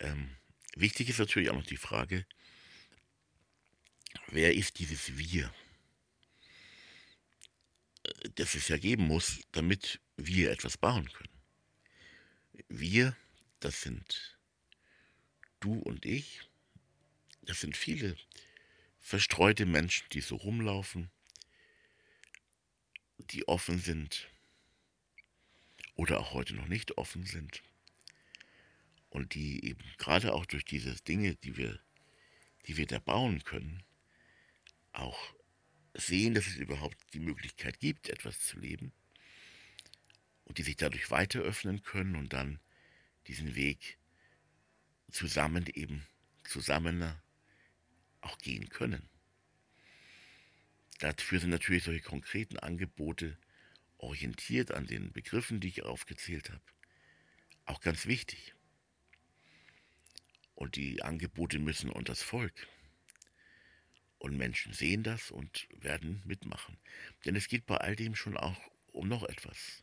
Ähm, 0.00 0.36
wichtig 0.74 1.08
ist 1.08 1.18
natürlich 1.18 1.50
auch 1.50 1.54
noch 1.54 1.66
die 1.66 1.76
Frage, 1.76 2.26
wer 4.28 4.54
ist 4.54 4.78
dieses 4.78 5.16
Wir, 5.16 5.52
äh, 8.04 8.30
das 8.36 8.54
es 8.54 8.68
ja 8.68 8.78
geben 8.78 9.06
muss, 9.06 9.40
damit 9.52 10.00
wir 10.16 10.50
etwas 10.50 10.78
bauen 10.78 11.12
können. 11.12 11.42
Wir, 12.68 13.16
das 13.60 13.82
sind 13.82 14.38
du 15.60 15.74
und 15.74 16.04
ich, 16.04 16.40
das 17.42 17.60
sind 17.60 17.76
viele 17.76 18.16
verstreute 19.00 19.66
Menschen, 19.66 20.08
die 20.10 20.20
so 20.20 20.36
rumlaufen, 20.36 21.10
die 23.30 23.46
offen 23.48 23.78
sind. 23.78 24.28
Oder 25.96 26.20
auch 26.20 26.32
heute 26.32 26.54
noch 26.54 26.66
nicht 26.66 26.98
offen 26.98 27.24
sind. 27.24 27.62
Und 29.10 29.34
die 29.34 29.64
eben 29.64 29.84
gerade 29.98 30.32
auch 30.34 30.44
durch 30.46 30.64
diese 30.64 30.94
Dinge, 31.02 31.36
die 31.36 31.56
wir, 31.56 31.78
die 32.66 32.76
wir 32.76 32.86
da 32.86 32.98
bauen 32.98 33.44
können, 33.44 33.82
auch 34.92 35.34
sehen, 35.94 36.34
dass 36.34 36.46
es 36.46 36.56
überhaupt 36.56 36.96
die 37.14 37.20
Möglichkeit 37.20 37.78
gibt, 37.78 38.08
etwas 38.08 38.40
zu 38.40 38.58
leben. 38.58 38.92
Und 40.44 40.58
die 40.58 40.62
sich 40.62 40.76
dadurch 40.76 41.10
weiter 41.10 41.40
öffnen 41.40 41.82
können 41.82 42.16
und 42.16 42.32
dann 42.32 42.58
diesen 43.28 43.54
Weg 43.54 43.98
zusammen 45.10 45.66
eben 45.72 46.06
zusammen 46.42 47.14
auch 48.20 48.38
gehen 48.38 48.68
können. 48.68 49.08
Dafür 50.98 51.40
sind 51.40 51.50
natürlich 51.50 51.84
solche 51.84 52.02
konkreten 52.02 52.58
Angebote 52.58 53.36
orientiert 53.98 54.72
an 54.72 54.86
den 54.86 55.12
Begriffen, 55.12 55.60
die 55.60 55.68
ich 55.68 55.82
aufgezählt 55.82 56.50
habe, 56.50 56.62
auch 57.64 57.80
ganz 57.80 58.06
wichtig. 58.06 58.54
Und 60.54 60.76
die 60.76 61.02
Angebote 61.02 61.58
müssen 61.58 61.90
unter 61.90 62.12
das 62.12 62.22
Volk. 62.22 62.68
Und 64.18 64.36
Menschen 64.36 64.72
sehen 64.72 65.02
das 65.02 65.30
und 65.30 65.68
werden 65.70 66.22
mitmachen. 66.24 66.78
Denn 67.24 67.36
es 67.36 67.48
geht 67.48 67.66
bei 67.66 67.76
all 67.76 67.96
dem 67.96 68.14
schon 68.14 68.36
auch 68.36 68.56
um 68.92 69.08
noch 69.08 69.24
etwas. 69.24 69.82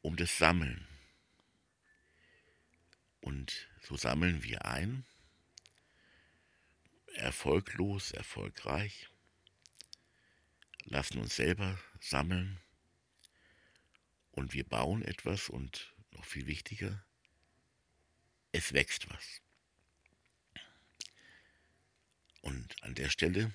Um 0.00 0.16
das 0.16 0.38
Sammeln. 0.38 0.88
Und 3.20 3.68
so 3.82 3.96
sammeln 3.96 4.42
wir 4.42 4.64
ein. 4.64 5.04
Erfolglos, 7.14 8.10
erfolgreich. 8.10 9.11
Lassen 10.84 11.18
uns 11.18 11.36
selber 11.36 11.78
sammeln. 12.00 12.58
Und 14.32 14.54
wir 14.54 14.64
bauen 14.64 15.02
etwas 15.02 15.48
und 15.48 15.94
noch 16.12 16.24
viel 16.24 16.46
wichtiger, 16.46 17.04
es 18.52 18.72
wächst 18.72 19.08
was. 19.10 19.40
Und 22.42 22.82
an 22.82 22.94
der 22.94 23.08
Stelle 23.08 23.54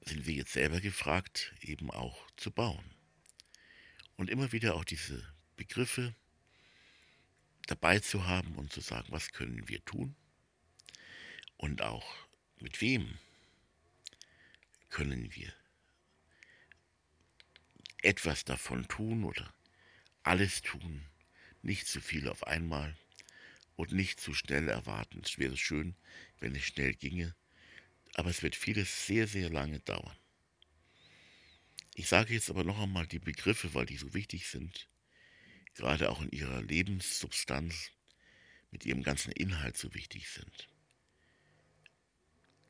sind 0.00 0.26
wir 0.26 0.34
jetzt 0.34 0.52
selber 0.52 0.80
gefragt, 0.80 1.54
eben 1.60 1.90
auch 1.90 2.30
zu 2.36 2.50
bauen. 2.50 2.94
Und 4.16 4.30
immer 4.30 4.52
wieder 4.52 4.74
auch 4.74 4.84
diese 4.84 5.22
Begriffe 5.56 6.14
dabei 7.66 7.98
zu 8.00 8.26
haben 8.26 8.56
und 8.56 8.72
zu 8.72 8.80
sagen, 8.80 9.08
was 9.10 9.32
können 9.32 9.68
wir 9.68 9.84
tun? 9.84 10.16
Und 11.56 11.82
auch 11.82 12.16
mit 12.58 12.80
wem 12.80 13.18
können 14.88 15.34
wir 15.34 15.52
etwas 18.02 18.44
davon 18.44 18.86
tun 18.88 19.24
oder 19.24 19.52
alles 20.22 20.62
tun, 20.62 21.06
nicht 21.62 21.86
zu 21.86 22.00
viel 22.00 22.28
auf 22.28 22.46
einmal 22.46 22.96
und 23.76 23.92
nicht 23.92 24.20
zu 24.20 24.34
schnell 24.34 24.68
erwarten. 24.68 25.22
Es 25.24 25.38
wäre 25.38 25.56
schön, 25.56 25.94
wenn 26.40 26.54
es 26.54 26.64
schnell 26.64 26.94
ginge, 26.94 27.34
aber 28.14 28.30
es 28.30 28.42
wird 28.42 28.56
vieles 28.56 29.06
sehr, 29.06 29.26
sehr 29.26 29.50
lange 29.50 29.80
dauern. 29.80 30.16
Ich 31.94 32.08
sage 32.08 32.34
jetzt 32.34 32.50
aber 32.50 32.64
noch 32.64 32.80
einmal 32.80 33.06
die 33.06 33.18
Begriffe, 33.18 33.74
weil 33.74 33.86
die 33.86 33.96
so 33.96 34.14
wichtig 34.14 34.48
sind, 34.48 34.88
gerade 35.74 36.10
auch 36.10 36.22
in 36.22 36.30
ihrer 36.30 36.62
Lebenssubstanz, 36.62 37.90
mit 38.70 38.86
ihrem 38.86 39.02
ganzen 39.02 39.32
Inhalt 39.32 39.76
so 39.76 39.92
wichtig 39.94 40.30
sind. 40.30 40.68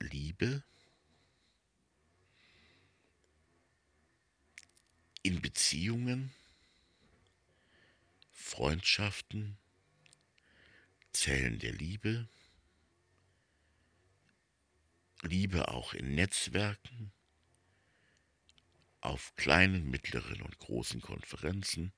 Liebe, 0.00 0.64
in 5.22 5.40
Beziehungen, 5.40 6.32
Freundschaften, 8.30 9.56
Zellen 11.12 11.58
der 11.58 11.72
Liebe, 11.72 12.28
Liebe 15.22 15.68
auch 15.68 15.94
in 15.94 16.14
Netzwerken, 16.14 17.12
auf 19.00 19.34
kleinen, 19.36 19.88
mittleren 19.90 20.42
und 20.42 20.58
großen 20.58 21.00
Konferenzen, 21.00 21.92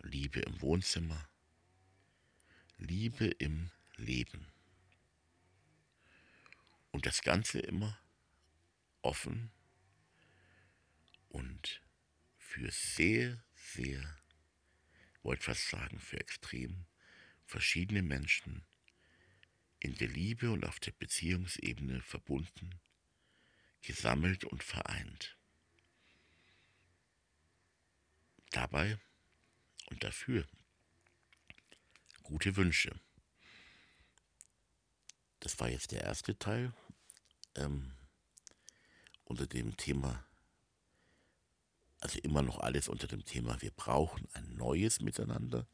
Liebe 0.00 0.40
im 0.40 0.60
Wohnzimmer, 0.60 1.28
Liebe 2.76 3.26
im 3.26 3.70
Leben. 3.96 4.46
Und 6.90 7.06
das 7.06 7.22
Ganze 7.22 7.60
immer 7.60 7.98
offen 9.02 9.50
und 11.28 11.82
für 12.36 12.70
sehr, 12.70 13.42
sehr, 13.54 14.18
wollte 15.22 15.44
fast 15.44 15.68
sagen, 15.68 15.98
für 15.98 16.18
extrem 16.18 16.86
verschiedene 17.44 18.02
Menschen 18.02 18.64
in 19.80 19.94
der 19.94 20.08
Liebe 20.08 20.50
und 20.50 20.64
auf 20.64 20.80
der 20.80 20.92
Beziehungsebene 20.92 22.02
verbunden, 22.02 22.80
gesammelt 23.82 24.44
und 24.44 24.62
vereint. 24.64 25.36
Dabei 28.50 28.98
und 29.86 30.02
dafür 30.02 30.46
gute 32.22 32.56
Wünsche. 32.56 33.00
Das 35.40 35.58
war 35.60 35.70
jetzt 35.70 35.92
der 35.92 36.02
erste 36.02 36.38
Teil 36.38 36.74
ähm, 37.54 37.94
unter 39.24 39.46
dem 39.46 39.76
Thema, 39.76 40.27
also 42.00 42.18
immer 42.20 42.42
noch 42.42 42.60
alles 42.60 42.88
unter 42.88 43.06
dem 43.06 43.24
Thema, 43.24 43.60
wir 43.60 43.70
brauchen 43.70 44.28
ein 44.34 44.54
neues 44.56 45.00
Miteinander. 45.00 45.66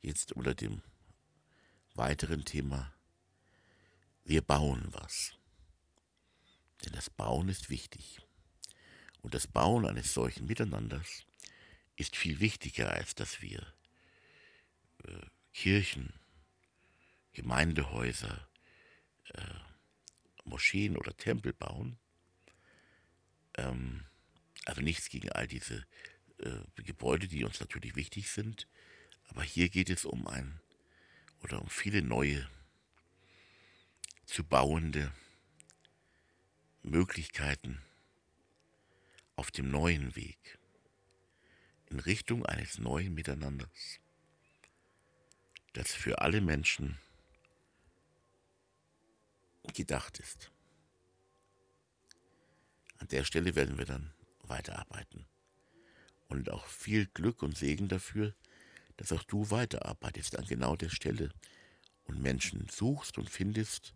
Jetzt 0.00 0.32
unter 0.32 0.54
dem 0.54 0.82
weiteren 1.94 2.44
Thema, 2.44 2.92
wir 4.24 4.42
bauen 4.42 4.88
was. 4.90 5.32
Denn 6.84 6.92
das 6.92 7.10
Bauen 7.10 7.48
ist 7.48 7.70
wichtig. 7.70 8.20
Und 9.20 9.34
das 9.34 9.46
Bauen 9.46 9.86
eines 9.86 10.14
solchen 10.14 10.46
Miteinanders 10.46 11.24
ist 11.96 12.16
viel 12.16 12.40
wichtiger, 12.40 12.90
als 12.90 13.14
dass 13.14 13.40
wir 13.40 13.60
äh, 15.04 15.26
Kirchen, 15.52 16.12
Gemeindehäuser, 17.32 18.48
äh, 19.34 19.54
Moscheen 20.44 20.96
oder 20.96 21.16
Tempel 21.16 21.52
bauen. 21.52 21.98
Ähm, 23.56 24.04
also 24.66 24.80
nichts 24.80 25.08
gegen 25.08 25.30
all 25.32 25.46
diese 25.46 25.86
äh, 26.38 26.82
Gebäude, 26.82 27.28
die 27.28 27.44
uns 27.44 27.60
natürlich 27.60 27.96
wichtig 27.96 28.30
sind. 28.30 28.68
Aber 29.28 29.42
hier 29.42 29.68
geht 29.68 29.90
es 29.90 30.04
um 30.04 30.26
ein 30.26 30.60
oder 31.42 31.60
um 31.60 31.68
viele 31.68 32.02
neue 32.02 32.48
zu 34.26 34.44
bauende 34.44 35.12
Möglichkeiten 36.82 37.82
auf 39.36 39.50
dem 39.50 39.70
neuen 39.70 40.14
Weg 40.16 40.58
in 41.90 42.00
Richtung 42.00 42.44
eines 42.46 42.78
neuen 42.78 43.14
Miteinanders, 43.14 44.00
das 45.74 45.92
für 45.92 46.20
alle 46.20 46.40
Menschen 46.40 46.98
gedacht 49.74 50.18
ist. 50.18 50.50
An 52.98 53.08
der 53.08 53.24
Stelle 53.24 53.54
werden 53.54 53.78
wir 53.78 53.84
dann 53.84 54.12
weiterarbeiten. 54.52 55.26
Und 56.28 56.50
auch 56.50 56.66
viel 56.66 57.06
Glück 57.06 57.42
und 57.42 57.56
Segen 57.56 57.88
dafür, 57.88 58.34
dass 58.98 59.12
auch 59.12 59.24
du 59.24 59.50
weiterarbeitest 59.50 60.38
an 60.38 60.44
genau 60.44 60.76
der 60.76 60.90
Stelle 60.90 61.30
und 62.04 62.20
Menschen 62.20 62.68
suchst 62.70 63.18
und 63.18 63.30
findest, 63.30 63.94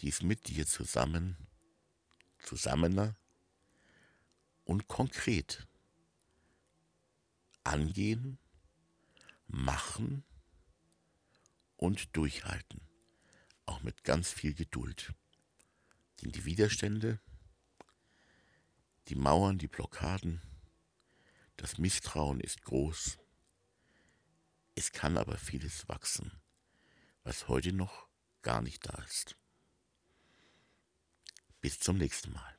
die 0.00 0.08
es 0.08 0.22
mit 0.22 0.48
dir 0.48 0.66
zusammen, 0.66 1.36
zusammener 2.40 3.16
und 4.64 4.88
konkret 4.88 5.66
angehen, 7.64 8.38
machen 9.46 10.24
und 11.76 12.16
durchhalten. 12.16 12.80
Auch 13.64 13.82
mit 13.82 14.04
ganz 14.04 14.32
viel 14.32 14.54
Geduld. 14.54 15.12
Denn 16.22 16.32
die 16.32 16.44
Widerstände, 16.44 17.20
die 19.08 19.14
Mauern, 19.14 19.58
die 19.58 19.68
Blockaden, 19.68 20.42
das 21.56 21.78
Misstrauen 21.78 22.40
ist 22.40 22.62
groß. 22.62 23.18
Es 24.74 24.92
kann 24.92 25.16
aber 25.16 25.38
vieles 25.38 25.88
wachsen, 25.88 26.32
was 27.22 27.48
heute 27.48 27.72
noch 27.72 28.08
gar 28.42 28.62
nicht 28.62 28.86
da 28.86 29.02
ist. 29.04 29.36
Bis 31.60 31.80
zum 31.80 31.96
nächsten 31.96 32.32
Mal. 32.32 32.55